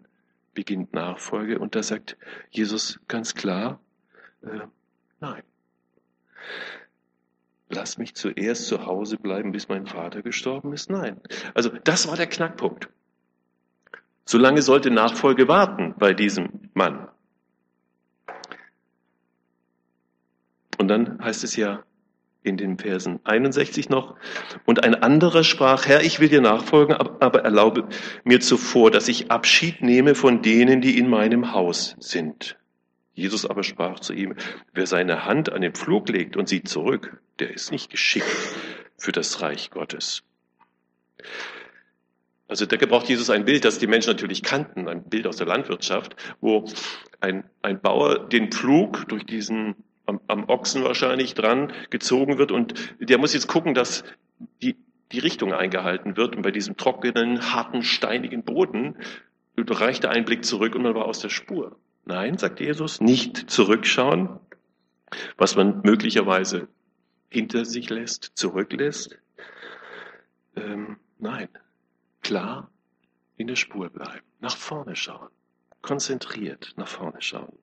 beginnt 0.55 0.93
Nachfolge. 0.93 1.59
Und 1.59 1.75
da 1.75 1.83
sagt 1.83 2.17
Jesus 2.51 3.01
ganz 3.09 3.35
klar, 3.35 3.81
äh, 4.43 4.61
nein. 5.21 5.43
Lass 7.75 7.97
mich 7.97 8.15
zuerst 8.15 8.67
zu 8.67 8.85
Hause 8.85 9.17
bleiben, 9.17 9.51
bis 9.51 9.69
mein 9.69 9.87
Vater 9.87 10.21
gestorben 10.21 10.75
ist? 10.75 10.91
Nein. 10.91 11.19
Also 11.55 11.71
das 11.85 12.07
war 12.07 12.17
der 12.17 12.27
Knackpunkt. 12.27 12.89
Solange 14.27 14.61
sollte 14.61 14.91
Nachfolge 14.91 15.49
warten 15.49 15.95
bei 15.99 16.13
diesem 16.13 16.71
Mann. 16.75 17.09
Und 20.77 20.89
dann 20.89 21.19
heißt 21.25 21.45
es 21.45 21.57
ja, 21.57 21.83
in 22.43 22.59
den 22.59 22.77
Versen 22.77 23.21
61 23.25 23.89
noch. 23.89 24.17
Und 24.67 24.85
ein 24.85 24.95
anderer 24.95 25.43
sprach, 25.43 25.87
Herr, 25.87 26.03
ich 26.03 26.21
will 26.21 26.29
dir 26.29 26.43
nachfolgen, 26.43 26.95
aber 26.95 27.41
erlaube 27.41 27.89
mir 28.25 28.41
zuvor, 28.41 28.91
dass 28.91 29.09
ich 29.09 29.31
Abschied 29.31 29.81
nehme 29.81 30.15
von 30.15 30.43
denen, 30.43 30.83
die 30.83 30.99
in 30.99 31.09
meinem 31.09 31.53
Haus 31.53 31.97
sind. 32.01 32.59
Jesus 33.15 33.45
aber 33.45 33.63
sprach 33.63 34.01
zu 34.01 34.13
ihm, 34.13 34.35
wer 34.73 34.87
seine 34.87 35.25
Hand 35.27 35.53
an 35.53 35.61
den 35.61 35.73
Pflug 35.73 36.09
legt 36.09 36.37
und 36.37 36.49
sieht 36.49 36.69
zurück, 36.69 37.21
der 37.39 37.53
ist 37.53 37.71
nicht 37.71 37.91
geschickt 37.91 38.27
für 38.97 39.13
das 39.13 39.43
Reich 39.43 39.71
Gottes. 39.71 40.23
Also 42.49 42.67
da 42.67 42.77
gebraucht 42.77 43.09
Jesus 43.09 43.31
ein 43.31 43.45
Bild, 43.45 43.65
das 43.65 43.79
die 43.79 43.87
Menschen 43.87 44.11
natürlich 44.11 44.43
kannten, 44.43 44.89
ein 44.89 45.05
Bild 45.05 45.27
aus 45.27 45.37
der 45.37 45.47
Landwirtschaft, 45.47 46.17
wo 46.41 46.69
ein, 47.21 47.45
ein 47.63 47.81
Bauer 47.81 48.29
den 48.29 48.51
Pflug 48.51 49.09
durch 49.09 49.25
diesen 49.25 49.75
am, 50.07 50.21
am 50.29 50.49
Ochsen 50.49 50.85
wahrscheinlich 50.85 51.35
dran 51.35 51.73
gezogen 51.91 52.39
wird 52.39 52.53
und 52.53 52.75
der 53.01 53.19
muss 53.19 53.35
jetzt 53.35 53.47
gucken, 53.47 53.75
dass 53.75 54.05
die, 54.63 54.77
die 55.13 55.19
Richtung 55.19 55.53
eingehalten 55.53 56.17
wird 56.17 56.37
und 56.37 56.43
bei 56.43 56.51
diesem 56.51 56.77
trockenen, 56.77 57.53
harten, 57.53 57.83
steinigen 57.83 58.43
Boden 58.43 58.97
reicht 59.57 60.03
der 60.03 60.11
Einblick 60.11 60.45
zurück 60.45 60.75
und 60.75 60.83
man 60.83 60.95
war 60.95 61.05
aus 61.05 61.21
der 61.21 61.29
Spur. 61.29 61.77
Nein, 62.05 62.37
sagt 62.39 62.61
Jesus, 62.61 63.01
nicht 63.01 63.51
zurückschauen, 63.51 64.41
was 65.37 65.57
man 65.57 65.83
möglicherweise 65.83 66.69
hinter 67.29 67.65
sich 67.65 67.91
lässt, 67.91 68.33
zurücklässt. 68.35 69.19
Ähm, 70.57 70.99
nein, 71.19 71.49
klar 72.23 72.71
in 73.37 73.47
der 73.47 73.57
Spur 73.57 73.89
bleiben, 73.89 74.27
nach 74.41 74.57
vorne 74.57 74.97
schauen, 74.97 75.31
konzentriert 75.81 76.75
nach 76.77 76.89
vorne 76.89 77.23
schauen. 77.23 77.57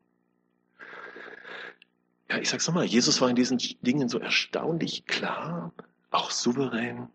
Ja, 2.30 2.38
ich 2.38 2.50
sag's 2.50 2.68
nochmal, 2.68 2.86
Jesus 2.86 3.22
war 3.22 3.30
in 3.30 3.36
diesen 3.36 3.58
Dingen 3.82 4.08
so 4.08 4.20
erstaunlich 4.20 5.06
klar, 5.06 5.74
auch 6.12 6.32
souverän. 6.32 7.10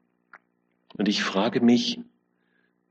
Und 0.96 1.08
ich 1.08 1.22
frage 1.22 1.60
mich, 1.60 2.00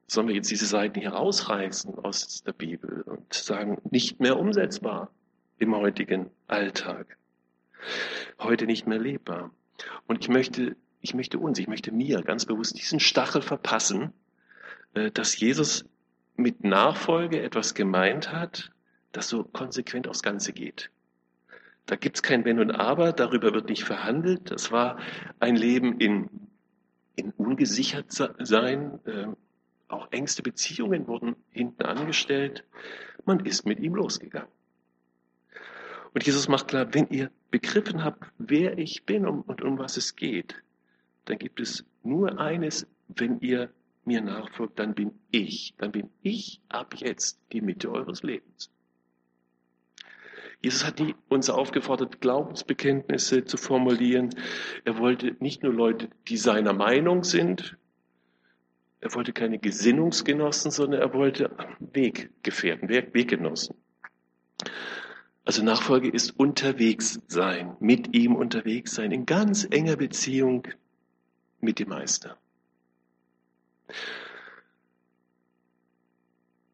sollen 0.07 0.27
wir 0.27 0.35
jetzt 0.35 0.51
diese 0.51 0.65
Seiten 0.65 0.99
hier 0.99 1.13
rausreißen 1.13 1.95
aus 1.99 2.43
der 2.43 2.53
Bibel 2.53 3.01
und 3.01 3.33
sagen, 3.33 3.77
nicht 3.89 4.19
mehr 4.19 4.37
umsetzbar 4.37 5.11
im 5.57 5.75
heutigen 5.75 6.29
Alltag, 6.47 7.17
heute 8.39 8.65
nicht 8.65 8.87
mehr 8.87 8.99
lebbar. 8.99 9.51
Und 10.07 10.21
ich 10.21 10.29
möchte, 10.29 10.75
ich 11.01 11.13
möchte 11.13 11.39
uns, 11.39 11.59
ich 11.59 11.67
möchte 11.67 11.91
mir 11.91 12.21
ganz 12.21 12.45
bewusst 12.45 12.77
diesen 12.77 12.99
Stachel 12.99 13.41
verpassen, 13.41 14.13
äh, 14.93 15.11
dass 15.11 15.37
Jesus 15.37 15.85
mit 16.35 16.63
Nachfolge 16.63 17.41
etwas 17.41 17.73
gemeint 17.73 18.31
hat, 18.31 18.71
das 19.11 19.29
so 19.29 19.43
konsequent 19.43 20.07
aufs 20.07 20.23
Ganze 20.23 20.53
geht. 20.53 20.89
Da 21.85 21.95
gibt 21.95 22.17
es 22.17 22.23
kein 22.23 22.45
Wenn 22.45 22.59
und 22.59 22.71
Aber, 22.71 23.11
darüber 23.11 23.53
wird 23.53 23.69
nicht 23.69 23.83
verhandelt. 23.83 24.51
Das 24.51 24.71
war 24.71 24.97
ein 25.39 25.55
Leben 25.55 25.99
in, 25.99 26.29
in 27.15 27.31
ungesichert 27.31 28.11
sein. 28.11 28.99
Äh, 29.05 29.27
auch 29.93 30.11
engste 30.11 30.43
Beziehungen 30.43 31.07
wurden 31.07 31.35
hinten 31.51 31.83
angestellt. 31.83 32.63
Man 33.25 33.45
ist 33.45 33.65
mit 33.65 33.79
ihm 33.79 33.95
losgegangen. 33.95 34.51
Und 36.13 36.25
Jesus 36.25 36.47
macht 36.47 36.67
klar, 36.67 36.93
wenn 36.93 37.07
ihr 37.09 37.31
begriffen 37.49 38.03
habt, 38.03 38.31
wer 38.37 38.77
ich 38.77 39.05
bin 39.05 39.25
und, 39.25 39.61
um 39.61 39.79
was 39.79 39.97
es 39.97 40.15
geht, 40.15 40.61
dann 41.25 41.37
gibt 41.37 41.59
es 41.59 41.85
nur 42.03 42.39
eines, 42.39 42.87
wenn 43.07 43.39
ihr 43.39 43.71
mir 44.05 44.21
nachfolgt, 44.21 44.79
dann 44.79 44.93
bin 44.93 45.13
ich, 45.31 45.73
dann 45.77 45.91
bin 45.91 46.09
ich 46.21 46.61
ab 46.69 46.93
jetzt 46.97 47.39
die 47.51 47.61
Mitte 47.61 47.91
eures 47.91 48.21
Lebens. 48.21 48.69
Jesus 50.61 50.85
hat 50.85 50.99
die, 50.99 51.15
uns 51.29 51.49
aufgefordert, 51.49 52.21
Glaubensbekenntnisse 52.21 53.43
zu 53.43 53.57
formulieren. 53.57 54.29
Er 54.85 54.97
wollte 54.97 55.35
nicht 55.39 55.61
nur 55.63 55.73
Leute, 55.73 56.09
die 56.27 56.37
seiner 56.37 56.73
Meinung 56.73 57.23
sind, 57.23 57.77
er 59.03 59.13
wollte 59.15 59.33
keine 59.33 59.59
Gesinnungsgenossen, 59.59 60.71
sondern 60.71 61.01
er 61.01 61.13
wollte 61.13 61.51
Weggefährten, 61.79 62.87
Weggenossen. 62.87 63.75
Also 65.43 65.61
Nachfolge 65.61 66.07
ist 66.09 66.39
unterwegs 66.39 67.19
sein, 67.27 67.75
mit 67.81 68.15
ihm 68.15 68.33
unterwegs 68.33 68.95
sein, 68.95 69.11
in 69.11 69.25
ganz 69.25 69.67
enger 69.69 69.97
Beziehung 69.97 70.69
mit 71.59 71.79
dem 71.79 71.89
Meister. 71.89 72.37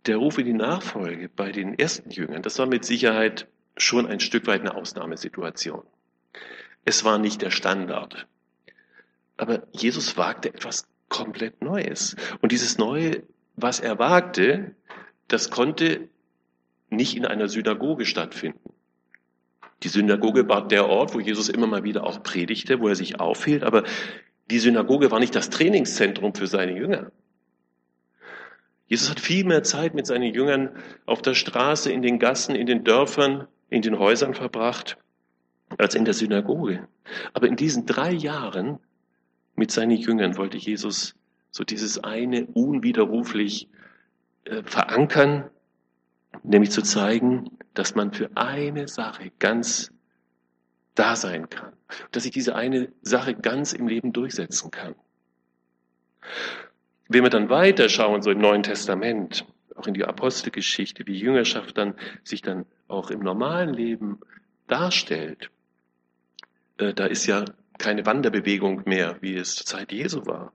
Der 0.05 0.17
Ruf 0.17 0.37
in 0.37 0.45
die 0.45 0.53
Nachfolge 0.53 1.29
bei 1.29 1.51
den 1.51 1.79
ersten 1.79 2.11
Jüngern, 2.11 2.43
das 2.43 2.59
war 2.59 2.67
mit 2.67 2.85
Sicherheit 2.85 3.47
schon 3.75 4.05
ein 4.05 4.19
Stück 4.19 4.45
weit 4.45 4.61
eine 4.61 4.75
Ausnahmesituation. 4.75 5.81
Es 6.85 7.03
war 7.03 7.17
nicht 7.17 7.41
der 7.41 7.49
Standard. 7.49 8.27
Aber 9.35 9.67
Jesus 9.71 10.15
wagte 10.15 10.49
etwas 10.49 10.87
komplett 11.10 11.62
Neues. 11.62 12.15
Und 12.41 12.52
dieses 12.52 12.78
Neue, 12.78 13.24
was 13.56 13.80
er 13.80 14.00
wagte, 14.00 14.76
das 15.28 15.50
konnte 15.50 16.08
nicht 16.89 17.15
in 17.15 17.26
einer 17.26 17.50
Synagoge 17.50 18.06
stattfinden. 18.06 18.74
Die 19.84 19.89
Synagoge 19.89 20.48
war 20.50 20.67
der 20.67 20.88
Ort, 20.88 21.13
wo 21.13 21.19
Jesus 21.19 21.50
immer 21.50 21.67
mal 21.67 21.84
wieder 21.84 22.04
auch 22.06 22.24
predigte, 22.24 22.80
wo 22.80 22.88
er 22.88 22.95
sich 22.95 23.19
aufhielt, 23.19 23.63
aber 23.63 23.84
die 24.50 24.60
Synagoge 24.60 25.12
war 25.12 25.19
nicht 25.19 25.36
das 25.36 25.50
Trainingszentrum 25.50 26.34
für 26.34 26.48
seine 26.48 26.76
Jünger. 26.76 27.12
Jesus 28.88 29.10
hat 29.10 29.19
viel 29.19 29.45
mehr 29.45 29.62
Zeit 29.63 29.93
mit 29.93 30.08
seinen 30.08 30.34
Jüngern 30.34 30.72
auf 31.06 31.22
der 31.22 31.36
Straße, 31.36 31.91
in 31.91 32.02
den 32.02 32.17
Gassen, 32.17 32.56
in 32.56 32.65
den 32.65 32.84
Dörfern, 32.84 33.48
in 33.69 33.84
den 33.84 34.00
Häusern 34.00 34.34
verbracht, 34.34 34.98
als 35.78 35.93
in 35.93 36.06
der 36.06 36.15
Synagoge. 36.15 36.88
Aber 37.34 37.48
in 37.48 37.56
diesen 37.56 37.86
drei 37.86 38.12
Jahren 38.12 38.80
mit 39.60 39.72
seinen 39.72 39.98
Jüngern 39.98 40.38
wollte 40.38 40.58
Jesus 40.58 41.15
so 41.52 41.63
dieses 41.63 42.04
eine 42.04 42.45
unwiderruflich 42.48 43.67
äh, 44.45 44.63
verankern, 44.63 45.50
nämlich 46.43 46.72
zu 46.72 46.82
zeigen, 46.82 47.52
dass 47.74 47.93
man 47.93 48.13
für 48.13 48.32
eine 48.36 48.88
Sache 48.88 49.32
ganz 49.38 49.91
da 50.95 51.15
sein 51.15 51.50
kann, 51.50 51.74
dass 52.12 52.26
ich 52.26 52.32
diese 52.32 52.56
eine 52.56 52.91
Sache 53.02 53.36
ganz 53.36 53.74
im 53.74 53.88
Leben 53.88 54.13
durchsetzen 54.13 54.72
kann. 54.72 54.95
Wenn 57.08 57.24
wir 57.24 57.30
dann 57.30 57.50
weiterschauen, 57.50 58.22
so 58.22 58.32
im 58.32 58.39
Neuen 58.39 58.63
Testament, 58.63 59.45
auch 59.76 59.88
in 59.88 59.93
die 59.93 60.04
Apostelgeschichte, 60.04 61.08
wie 61.08 61.17
Jüngerschaft 61.17 61.78
dann 61.78 61.95
sich 62.24 62.41
dann 62.41 62.65
auch 62.88 63.12
im 63.12 63.19
normalen 63.19 63.74
Leben 63.74 64.19
darstellt, 64.67 65.50
äh, 66.78 66.93
da 66.93 67.06
ist 67.06 67.26
ja 67.26 67.45
keine 67.79 68.05
Wanderbewegung 68.05 68.83
mehr, 68.85 69.17
wie 69.21 69.35
es 69.35 69.55
zur 69.55 69.65
Zeit 69.65 69.91
Jesu 69.91 70.25
war. 70.25 70.53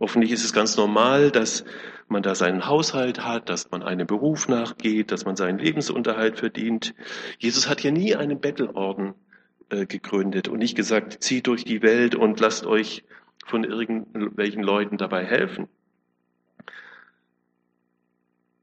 Hoffentlich 0.00 0.32
ist 0.32 0.44
es 0.44 0.52
ganz 0.52 0.76
normal, 0.76 1.30
dass 1.30 1.64
man 2.08 2.22
da 2.22 2.34
seinen 2.34 2.66
Haushalt 2.66 3.24
hat, 3.24 3.48
dass 3.48 3.70
man 3.70 3.82
einem 3.82 4.06
Beruf 4.06 4.48
nachgeht, 4.48 5.10
dass 5.10 5.24
man 5.24 5.36
seinen 5.36 5.58
Lebensunterhalt 5.58 6.38
verdient. 6.38 6.94
Jesus 7.38 7.68
hat 7.68 7.80
hier 7.80 7.92
nie 7.92 8.14
einen 8.14 8.40
Bettelorden 8.40 9.14
äh, 9.70 9.86
gegründet 9.86 10.48
und 10.48 10.58
nicht 10.58 10.76
gesagt, 10.76 11.22
zieht 11.22 11.46
durch 11.46 11.64
die 11.64 11.82
Welt 11.82 12.14
und 12.14 12.40
lasst 12.40 12.66
euch 12.66 13.04
von 13.46 13.64
irgendwelchen 13.64 14.62
Leuten 14.62 14.96
dabei 14.96 15.24
helfen. 15.24 15.68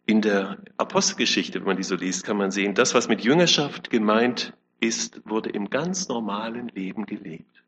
In 0.05 0.21
der 0.21 0.57
Apostelgeschichte, 0.77 1.59
wenn 1.59 1.67
man 1.67 1.77
die 1.77 1.83
so 1.83 1.95
liest, 1.95 2.25
kann 2.25 2.37
man 2.37 2.51
sehen, 2.51 2.73
das, 2.73 2.93
was 2.93 3.07
mit 3.07 3.21
Jüngerschaft 3.21 3.89
gemeint 3.89 4.53
ist, 4.79 5.21
wurde 5.25 5.51
im 5.51 5.69
ganz 5.69 6.07
normalen 6.09 6.67
Leben 6.69 7.05
gelebt. 7.05 7.60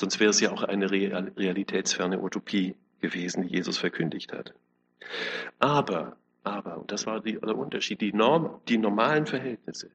Sonst 0.00 0.18
wäre 0.18 0.30
es 0.30 0.40
ja 0.40 0.50
auch 0.50 0.62
eine 0.62 0.90
realitätsferne 0.90 2.22
Utopie 2.22 2.74
gewesen, 3.02 3.42
die 3.42 3.54
Jesus 3.54 3.76
verkündigt 3.76 4.32
hat. 4.32 4.54
Aber, 5.58 6.16
aber, 6.42 6.78
und 6.78 6.90
das 6.90 7.04
war 7.04 7.20
der 7.20 7.54
Unterschied, 7.54 8.00
die, 8.00 8.14
Norm, 8.14 8.62
die 8.66 8.78
normalen 8.78 9.26
Verhältnisse, 9.26 9.90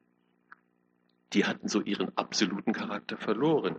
die 1.33 1.45
hatten 1.45 1.67
so 1.67 1.81
ihren 1.81 2.15
absoluten 2.15 2.71
Charakter 2.71 3.17
verloren. 3.17 3.77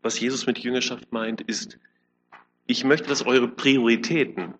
Was 0.00 0.18
Jesus 0.18 0.46
mit 0.46 0.58
Jüngerschaft 0.58 1.12
meint, 1.12 1.42
ist, 1.42 1.78
ich 2.66 2.82
möchte, 2.82 3.10
dass 3.10 3.26
eure 3.26 3.48
Prioritäten 3.48 4.54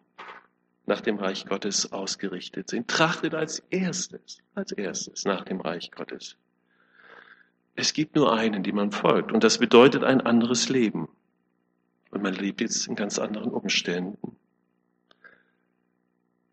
nach 0.85 1.01
dem 1.01 1.17
Reich 1.17 1.47
Gottes 1.47 1.93
ausgerichtet 1.93 2.69
sind. 2.69 2.89
Trachtet 2.89 3.35
als 3.35 3.61
erstes, 3.71 4.43
als 4.55 4.73
erstes 4.73 5.25
nach 5.25 5.47
dem 5.47 5.63
Reich 5.63 5.91
Gottes. 5.91 6.37
Es 7.75 7.93
gibt 7.93 8.17
nur 8.17 8.33
einen, 8.33 8.63
dem 8.63 8.77
man 8.77 8.93
folgt, 8.93 9.33
und 9.33 9.45
das 9.45 9.59
bedeutet 9.59 10.05
ein 10.05 10.21
anderes 10.21 10.69
Leben. 10.69 11.09
Und 12.11 12.23
man 12.23 12.35
lebt 12.35 12.61
jetzt 12.61 12.89
in 12.89 12.97
ganz 12.97 13.19
anderen 13.19 13.51
Umständen. 13.51 14.37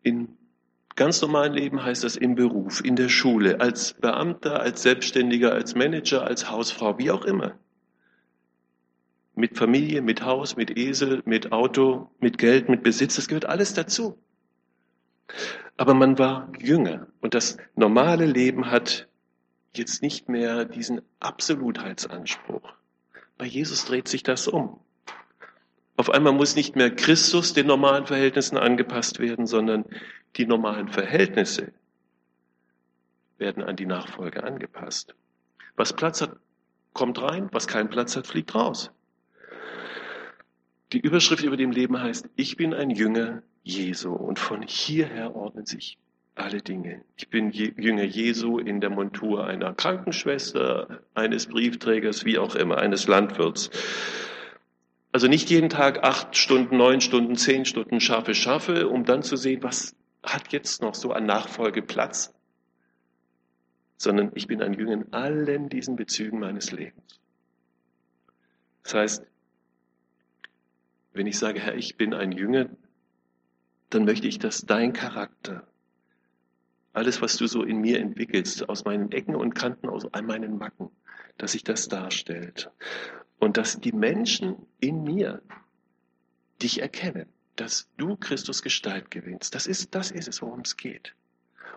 In 0.02 0.36
ganz 0.94 1.20
normalen 1.20 1.52
Leben 1.52 1.82
heißt 1.82 2.04
das 2.04 2.16
im 2.16 2.34
Beruf, 2.34 2.84
in 2.84 2.96
der 2.96 3.08
Schule, 3.08 3.60
als 3.60 3.94
Beamter, 3.94 4.60
als 4.60 4.82
Selbstständiger, 4.82 5.52
als 5.52 5.74
Manager, 5.74 6.24
als 6.24 6.50
Hausfrau, 6.50 6.98
wie 6.98 7.10
auch 7.10 7.24
immer 7.24 7.58
mit 9.38 9.56
Familie, 9.56 10.02
mit 10.02 10.24
Haus, 10.24 10.56
mit 10.56 10.76
Esel, 10.76 11.22
mit 11.24 11.52
Auto, 11.52 12.10
mit 12.18 12.38
Geld, 12.38 12.68
mit 12.68 12.82
Besitz, 12.82 13.14
das 13.14 13.28
gehört 13.28 13.46
alles 13.46 13.72
dazu. 13.72 14.18
Aber 15.76 15.94
man 15.94 16.18
war 16.18 16.50
jünger 16.58 17.06
und 17.20 17.34
das 17.34 17.56
normale 17.76 18.26
Leben 18.26 18.70
hat 18.70 19.07
jetzt 19.78 20.02
nicht 20.02 20.28
mehr 20.28 20.64
diesen 20.64 21.02
Absolutheitsanspruch. 21.20 22.72
Bei 23.36 23.46
Jesus 23.46 23.84
dreht 23.84 24.08
sich 24.08 24.22
das 24.22 24.48
um. 24.48 24.80
Auf 25.96 26.10
einmal 26.10 26.32
muss 26.32 26.54
nicht 26.54 26.76
mehr 26.76 26.94
Christus 26.94 27.54
den 27.54 27.66
normalen 27.66 28.06
Verhältnissen 28.06 28.56
angepasst 28.56 29.18
werden, 29.18 29.46
sondern 29.46 29.84
die 30.36 30.46
normalen 30.46 30.88
Verhältnisse 30.88 31.72
werden 33.38 33.62
an 33.62 33.76
die 33.76 33.86
Nachfolge 33.86 34.44
angepasst. 34.44 35.14
Was 35.76 35.92
Platz 35.92 36.20
hat, 36.20 36.36
kommt 36.92 37.20
rein, 37.20 37.48
was 37.52 37.66
keinen 37.66 37.88
Platz 37.88 38.16
hat, 38.16 38.26
fliegt 38.26 38.54
raus. 38.54 38.90
Die 40.92 41.00
Überschrift 41.00 41.44
über 41.44 41.56
dem 41.56 41.70
Leben 41.70 42.00
heißt, 42.00 42.28
ich 42.36 42.56
bin 42.56 42.74
ein 42.74 42.90
Jünger 42.90 43.42
Jesu 43.62 44.12
und 44.12 44.38
von 44.38 44.62
hierher 44.62 45.36
ordnen 45.36 45.66
sich 45.66 45.98
alle 46.40 46.62
Dinge. 46.62 47.04
Ich 47.16 47.28
bin 47.28 47.50
Jünger 47.50 48.04
Jesu 48.04 48.58
in 48.58 48.80
der 48.80 48.90
Montur 48.90 49.46
einer 49.46 49.74
Krankenschwester, 49.74 51.00
eines 51.14 51.46
Briefträgers, 51.46 52.24
wie 52.24 52.38
auch 52.38 52.54
immer, 52.54 52.78
eines 52.78 53.06
Landwirts. 53.06 53.70
Also 55.12 55.26
nicht 55.26 55.50
jeden 55.50 55.68
Tag 55.68 56.04
acht 56.04 56.36
Stunden, 56.36 56.76
neun 56.76 57.00
Stunden, 57.00 57.36
zehn 57.36 57.64
Stunden 57.64 58.00
schaffe, 58.00 58.34
schaffe, 58.34 58.88
um 58.88 59.04
dann 59.04 59.22
zu 59.22 59.36
sehen, 59.36 59.62
was 59.62 59.96
hat 60.22 60.52
jetzt 60.52 60.82
noch 60.82 60.94
so 60.94 61.12
an 61.12 61.26
Nachfolge 61.26 61.82
Platz, 61.82 62.34
sondern 63.96 64.30
ich 64.34 64.46
bin 64.46 64.62
ein 64.62 64.74
Jünger 64.74 64.92
in 64.92 65.12
allen 65.12 65.68
diesen 65.68 65.96
Bezügen 65.96 66.38
meines 66.38 66.72
Lebens. 66.72 67.20
Das 68.82 68.94
heißt, 68.94 69.26
wenn 71.12 71.26
ich 71.26 71.38
sage, 71.38 71.60
Herr, 71.60 71.74
ich 71.74 71.96
bin 71.96 72.14
ein 72.14 72.32
Jünger, 72.32 72.68
dann 73.90 74.04
möchte 74.04 74.28
ich, 74.28 74.38
dass 74.38 74.62
dein 74.62 74.92
Charakter, 74.92 75.66
alles, 76.92 77.22
was 77.22 77.36
du 77.36 77.46
so 77.46 77.62
in 77.62 77.80
mir 77.80 78.00
entwickelst, 78.00 78.68
aus 78.68 78.84
meinen 78.84 79.12
Ecken 79.12 79.36
und 79.36 79.54
Kanten, 79.54 79.88
aus 79.88 80.12
all 80.12 80.22
meinen 80.22 80.58
Macken, 80.58 80.90
dass 81.36 81.52
sich 81.52 81.64
das 81.64 81.88
darstellt. 81.88 82.70
Und 83.38 83.56
dass 83.56 83.80
die 83.80 83.92
Menschen 83.92 84.56
in 84.80 85.04
mir 85.04 85.42
dich 86.60 86.82
erkennen, 86.82 87.26
dass 87.56 87.88
du 87.96 88.16
Christus 88.16 88.62
Gestalt 88.62 89.10
gewinnst. 89.10 89.54
Das 89.54 89.66
ist, 89.66 89.94
das 89.94 90.10
ist 90.10 90.28
es, 90.28 90.42
worum 90.42 90.60
es 90.60 90.76
geht. 90.76 91.14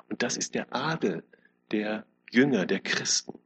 Und 0.10 0.24
das 0.24 0.38
ist 0.38 0.56
der 0.56 0.74
Adel 0.74 1.24
der 1.72 2.06
Jünger, 2.32 2.66
der 2.66 2.80
Christen. 2.80 3.40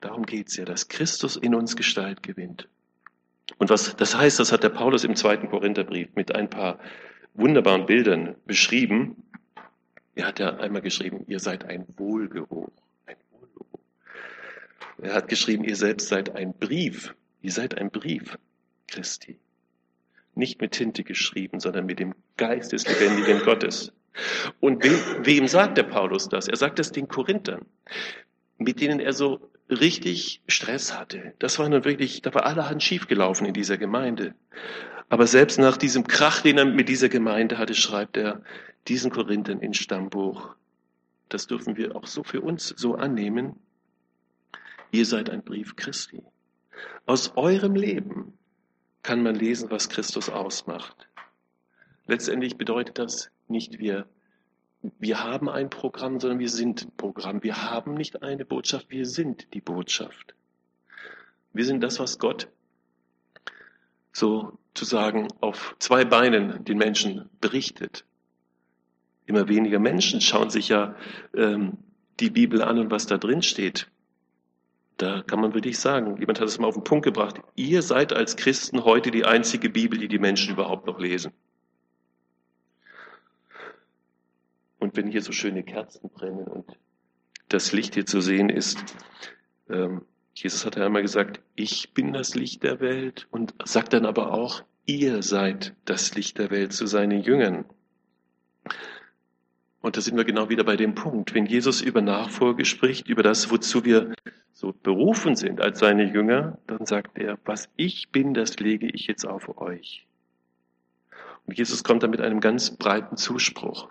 Darum 0.00 0.26
geht 0.26 0.48
es 0.48 0.56
ja, 0.56 0.64
dass 0.64 0.88
Christus 0.88 1.36
in 1.36 1.54
uns 1.54 1.76
Gestalt 1.76 2.22
gewinnt. 2.22 2.68
Und 3.58 3.70
was 3.70 3.96
das 3.96 4.16
heißt, 4.16 4.38
das 4.38 4.52
hat 4.52 4.62
der 4.62 4.70
Paulus 4.70 5.04
im 5.04 5.16
zweiten 5.16 5.48
Korintherbrief 5.48 6.08
mit 6.14 6.34
ein 6.34 6.50
paar 6.50 6.78
wunderbaren 7.34 7.86
Bildern 7.86 8.36
beschrieben. 8.44 9.22
Er 10.16 10.26
hat 10.26 10.38
ja 10.38 10.56
einmal 10.56 10.80
geschrieben, 10.80 11.24
ihr 11.28 11.38
seid 11.38 11.66
ein 11.66 11.84
Wohlgeruch. 11.98 12.72
Ein 13.04 13.16
Wohlgeruch. 13.30 13.80
Er 15.02 15.14
hat 15.14 15.28
geschrieben, 15.28 15.62
ihr 15.62 15.76
selbst 15.76 16.08
seid 16.08 16.34
ein 16.34 16.54
Brief. 16.54 17.14
Ihr 17.42 17.52
seid 17.52 17.76
ein 17.76 17.90
Brief 17.90 18.38
Christi. 18.88 19.38
Nicht 20.34 20.60
mit 20.60 20.72
Tinte 20.72 21.04
geschrieben, 21.04 21.60
sondern 21.60 21.84
mit 21.84 21.98
dem 21.98 22.14
Geist 22.38 22.72
des 22.72 22.88
lebendigen 22.88 23.40
Gottes. 23.40 23.92
Und 24.58 24.82
wem, 24.82 25.26
wem 25.26 25.48
sagt 25.48 25.76
der 25.76 25.82
Paulus 25.82 26.30
das? 26.30 26.48
Er 26.48 26.56
sagt 26.56 26.78
es 26.78 26.92
den 26.92 27.08
Korinthern, 27.08 27.66
mit 28.56 28.80
denen 28.80 29.00
er 29.00 29.12
so 29.12 29.50
richtig 29.68 30.40
Stress 30.48 30.98
hatte. 30.98 31.34
Das 31.38 31.58
war 31.58 31.68
nun 31.68 31.84
wirklich, 31.84 32.22
da 32.22 32.32
war 32.32 32.46
allerhand 32.46 32.82
schiefgelaufen 32.82 33.46
in 33.46 33.52
dieser 33.52 33.76
Gemeinde. 33.76 34.34
Aber 35.08 35.26
selbst 35.26 35.58
nach 35.58 35.76
diesem 35.76 36.06
Krach, 36.06 36.42
den 36.42 36.58
er 36.58 36.64
mit 36.64 36.88
dieser 36.88 37.08
Gemeinde 37.08 37.58
hatte, 37.58 37.74
schreibt 37.74 38.16
er 38.16 38.42
diesen 38.88 39.10
Korinthern 39.10 39.60
in 39.60 39.74
Stammbuch. 39.74 40.54
Das 41.28 41.46
dürfen 41.46 41.76
wir 41.76 41.96
auch 41.96 42.06
so 42.06 42.24
für 42.24 42.40
uns 42.40 42.68
so 42.68 42.94
annehmen. 42.94 43.56
Ihr 44.90 45.06
seid 45.06 45.30
ein 45.30 45.42
Brief 45.42 45.76
Christi. 45.76 46.22
Aus 47.06 47.36
eurem 47.36 47.74
Leben 47.74 48.32
kann 49.02 49.22
man 49.22 49.34
lesen, 49.34 49.70
was 49.70 49.88
Christus 49.88 50.28
ausmacht. 50.28 51.08
Letztendlich 52.06 52.56
bedeutet 52.56 52.98
das 52.98 53.30
nicht, 53.48 53.78
wir 53.78 54.06
wir 54.98 55.24
haben 55.24 55.48
ein 55.48 55.70
Programm, 55.70 56.20
sondern 56.20 56.38
wir 56.38 56.48
sind 56.48 56.96
Programm. 56.96 57.42
Wir 57.42 57.70
haben 57.70 57.94
nicht 57.94 58.22
eine 58.22 58.44
Botschaft, 58.44 58.90
wir 58.90 59.06
sind 59.06 59.52
die 59.54 59.60
Botschaft. 59.60 60.34
Wir 61.52 61.64
sind 61.64 61.80
das, 61.80 61.98
was 61.98 62.18
Gott 62.18 62.48
sozusagen 64.76 65.28
auf 65.40 65.74
zwei 65.78 66.04
Beinen 66.04 66.62
den 66.64 66.76
Menschen 66.76 67.30
berichtet. 67.40 68.04
Immer 69.24 69.48
weniger 69.48 69.78
Menschen 69.78 70.20
schauen 70.20 70.50
sich 70.50 70.68
ja 70.68 70.94
ähm, 71.34 71.78
die 72.20 72.28
Bibel 72.28 72.62
an 72.62 72.78
und 72.78 72.90
was 72.90 73.06
da 73.06 73.16
drin 73.16 73.42
steht. 73.42 73.88
Da 74.98 75.22
kann 75.22 75.40
man 75.40 75.54
wirklich 75.54 75.78
sagen, 75.78 76.18
jemand 76.18 76.40
hat 76.40 76.48
es 76.48 76.58
mal 76.58 76.68
auf 76.68 76.74
den 76.74 76.84
Punkt 76.84 77.04
gebracht, 77.04 77.40
ihr 77.54 77.82
seid 77.82 78.12
als 78.12 78.36
Christen 78.36 78.84
heute 78.84 79.10
die 79.10 79.24
einzige 79.24 79.70
Bibel, 79.70 79.98
die 79.98 80.08
die 80.08 80.18
Menschen 80.18 80.54
überhaupt 80.54 80.86
noch 80.86 80.98
lesen. 80.98 81.32
Und 84.78 84.96
wenn 84.96 85.08
hier 85.08 85.22
so 85.22 85.32
schöne 85.32 85.62
Kerzen 85.62 86.10
brennen 86.10 86.46
und 86.46 86.66
das 87.48 87.72
Licht 87.72 87.94
hier 87.94 88.06
zu 88.06 88.20
sehen 88.20 88.50
ist, 88.50 88.78
ähm, 89.70 90.02
Jesus 90.36 90.66
hat 90.66 90.76
ja 90.76 90.84
einmal 90.84 91.00
gesagt, 91.00 91.40
ich 91.54 91.94
bin 91.94 92.12
das 92.12 92.34
Licht 92.34 92.62
der 92.62 92.78
Welt 92.80 93.26
und 93.30 93.54
sagt 93.64 93.94
dann 93.94 94.04
aber 94.04 94.32
auch, 94.34 94.62
ihr 94.84 95.22
seid 95.22 95.74
das 95.86 96.14
Licht 96.14 96.38
der 96.38 96.50
Welt 96.50 96.74
zu 96.74 96.86
seinen 96.86 97.22
Jüngern. 97.22 97.64
Und 99.80 99.96
da 99.96 100.00
sind 100.02 100.16
wir 100.16 100.24
genau 100.24 100.50
wieder 100.50 100.64
bei 100.64 100.76
dem 100.76 100.94
Punkt. 100.94 101.32
Wenn 101.32 101.46
Jesus 101.46 101.80
über 101.80 102.02
Nachfolge 102.02 102.66
spricht, 102.66 103.08
über 103.08 103.22
das, 103.22 103.50
wozu 103.50 103.84
wir 103.86 104.12
so 104.52 104.74
berufen 104.82 105.36
sind 105.36 105.60
als 105.62 105.78
seine 105.78 106.04
Jünger, 106.04 106.58
dann 106.66 106.84
sagt 106.84 107.18
er, 107.18 107.38
was 107.46 107.70
ich 107.76 108.10
bin, 108.10 108.34
das 108.34 108.58
lege 108.58 108.88
ich 108.88 109.06
jetzt 109.06 109.24
auf 109.24 109.56
euch. 109.58 110.06
Und 111.46 111.56
Jesus 111.56 111.82
kommt 111.82 112.02
dann 112.02 112.10
mit 112.10 112.20
einem 112.20 112.40
ganz 112.40 112.76
breiten 112.76 113.16
Zuspruch. 113.16 113.88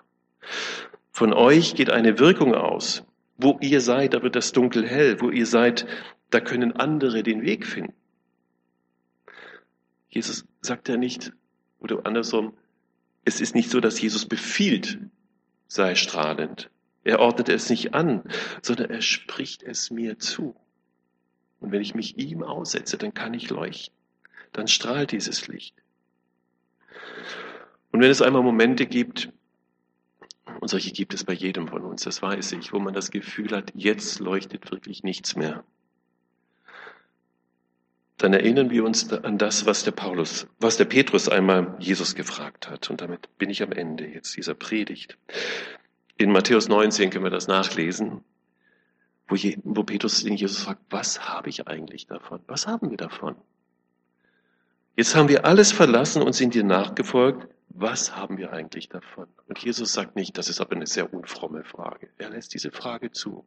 Von 1.11 1.33
euch 1.33 1.73
geht 1.73 1.89
eine 1.89 2.19
Wirkung 2.19 2.53
aus. 2.53 3.03
Wo 3.37 3.57
ihr 3.61 3.81
seid, 3.81 4.13
da 4.13 4.21
wird 4.21 4.35
das 4.35 4.51
Dunkel 4.51 4.85
hell. 4.87 5.19
Wo 5.19 5.29
ihr 5.29 5.45
seid, 5.45 5.87
da 6.29 6.39
können 6.39 6.73
andere 6.73 7.23
den 7.23 7.41
Weg 7.43 7.65
finden. 7.65 7.93
Jesus 10.09 10.45
sagt 10.61 10.87
ja 10.89 10.97
nicht, 10.97 11.33
oder 11.79 12.05
andersrum, 12.05 12.53
es 13.25 13.41
ist 13.41 13.55
nicht 13.55 13.69
so, 13.69 13.79
dass 13.79 13.99
Jesus 13.99 14.25
befiehlt, 14.25 14.99
sei 15.67 15.95
strahlend. 15.95 16.69
Er 17.03 17.19
ordnet 17.19 17.49
es 17.49 17.69
nicht 17.69 17.93
an, 17.93 18.23
sondern 18.61 18.89
er 18.89 19.01
spricht 19.01 19.61
es 19.61 19.91
mir 19.91 20.17
zu. 20.17 20.55
Und 21.59 21.71
wenn 21.71 21.81
ich 21.81 21.95
mich 21.95 22.17
ihm 22.17 22.43
aussetze, 22.43 22.97
dann 22.97 23.13
kann 23.13 23.33
ich 23.33 23.49
leuchten. 23.49 23.95
Dann 24.53 24.67
strahlt 24.67 25.11
dieses 25.11 25.47
Licht. 25.47 25.75
Und 27.91 28.01
wenn 28.01 28.09
es 28.09 28.21
einmal 28.21 28.41
Momente 28.41 28.85
gibt, 28.85 29.31
und 30.59 30.67
solche 30.67 30.91
gibt 30.91 31.13
es 31.13 31.23
bei 31.23 31.33
jedem 31.33 31.67
von 31.67 31.83
uns, 31.83 32.03
das 32.03 32.21
weiß 32.21 32.53
ich, 32.53 32.73
wo 32.73 32.79
man 32.79 32.93
das 32.93 33.11
Gefühl 33.11 33.51
hat, 33.51 33.71
jetzt 33.75 34.19
leuchtet 34.19 34.71
wirklich 34.71 35.03
nichts 35.03 35.35
mehr, 35.35 35.63
dann 38.17 38.33
erinnern 38.33 38.69
wir 38.69 38.85
uns 38.85 39.11
an 39.11 39.37
das, 39.37 39.65
was 39.65 39.83
der 39.83 39.91
Paulus, 39.91 40.47
was 40.59 40.77
der 40.77 40.85
Petrus 40.85 41.27
einmal 41.27 41.75
Jesus 41.79 42.15
gefragt 42.15 42.69
hat. 42.69 42.89
Und 42.89 43.01
damit 43.01 43.29
bin 43.37 43.49
ich 43.49 43.61
am 43.61 43.73
Ende 43.73 44.07
jetzt 44.07 44.35
dieser 44.37 44.53
Predigt. 44.53 45.17
In 46.17 46.31
Matthäus 46.31 46.69
19 46.69 47.09
können 47.09 47.25
wir 47.25 47.29
das 47.31 47.47
nachlesen, 47.47 48.23
wo, 49.27 49.35
je, 49.35 49.57
wo 49.63 49.83
Petrus 49.83 50.23
den 50.23 50.35
Jesus 50.35 50.63
fragt, 50.63 50.81
was 50.89 51.27
habe 51.27 51.49
ich 51.49 51.67
eigentlich 51.67 52.07
davon? 52.07 52.39
Was 52.47 52.67
haben 52.67 52.89
wir 52.89 52.97
davon? 52.97 53.35
Jetzt 54.95 55.15
haben 55.15 55.27
wir 55.27 55.45
alles 55.45 55.73
verlassen 55.73 56.21
und 56.21 56.33
sind 56.33 56.53
dir 56.53 56.63
nachgefolgt. 56.63 57.47
Was 57.67 58.15
haben 58.15 58.37
wir 58.37 58.53
eigentlich 58.53 58.87
davon? 58.87 59.27
Und 59.47 59.59
Jesus 59.59 59.91
sagt 59.91 60.15
nicht, 60.15 60.37
das 60.37 60.47
ist 60.47 60.61
aber 60.61 60.77
eine 60.77 60.87
sehr 60.87 61.13
unfromme 61.13 61.65
Frage. 61.65 62.07
Er 62.17 62.29
lässt 62.29 62.53
diese 62.53 62.71
Frage 62.71 63.11
zu 63.11 63.43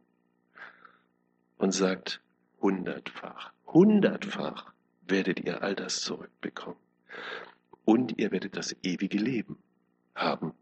und 1.57 1.71
sagt 1.71 2.21
hundertfach. 2.61 3.51
Hundertfach 3.67 4.71
werdet 5.07 5.39
ihr 5.39 5.61
all 5.63 5.75
das 5.75 6.01
zurückbekommen. 6.01 6.79
Und 7.85 8.19
ihr 8.19 8.31
werdet 8.31 8.55
das 8.55 8.75
ewige 8.83 9.17
Leben 9.17 9.57
haben. 10.15 10.53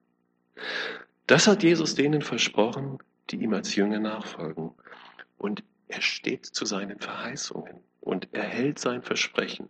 Das 1.25 1.47
hat 1.47 1.63
Jesus 1.63 1.95
denen 1.95 2.21
versprochen, 2.21 2.99
die 3.29 3.37
ihm 3.37 3.53
als 3.53 3.75
Jünger 3.75 3.99
nachfolgen. 3.99 4.71
Und 5.37 5.63
er 5.87 6.01
steht 6.01 6.45
zu 6.45 6.65
seinen 6.65 6.99
Verheißungen 6.99 7.81
und 8.01 8.29
er 8.31 8.43
hält 8.43 8.79
sein 8.79 9.01
Versprechen. 9.01 9.69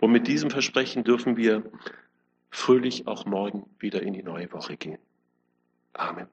Und 0.00 0.10
mit 0.12 0.26
diesem 0.26 0.50
Versprechen 0.50 1.04
dürfen 1.04 1.36
wir 1.36 1.62
fröhlich 2.50 3.06
auch 3.06 3.26
morgen 3.26 3.68
wieder 3.78 4.02
in 4.02 4.14
die 4.14 4.22
neue 4.22 4.52
Woche 4.52 4.76
gehen. 4.76 4.98
Amen. 5.92 6.28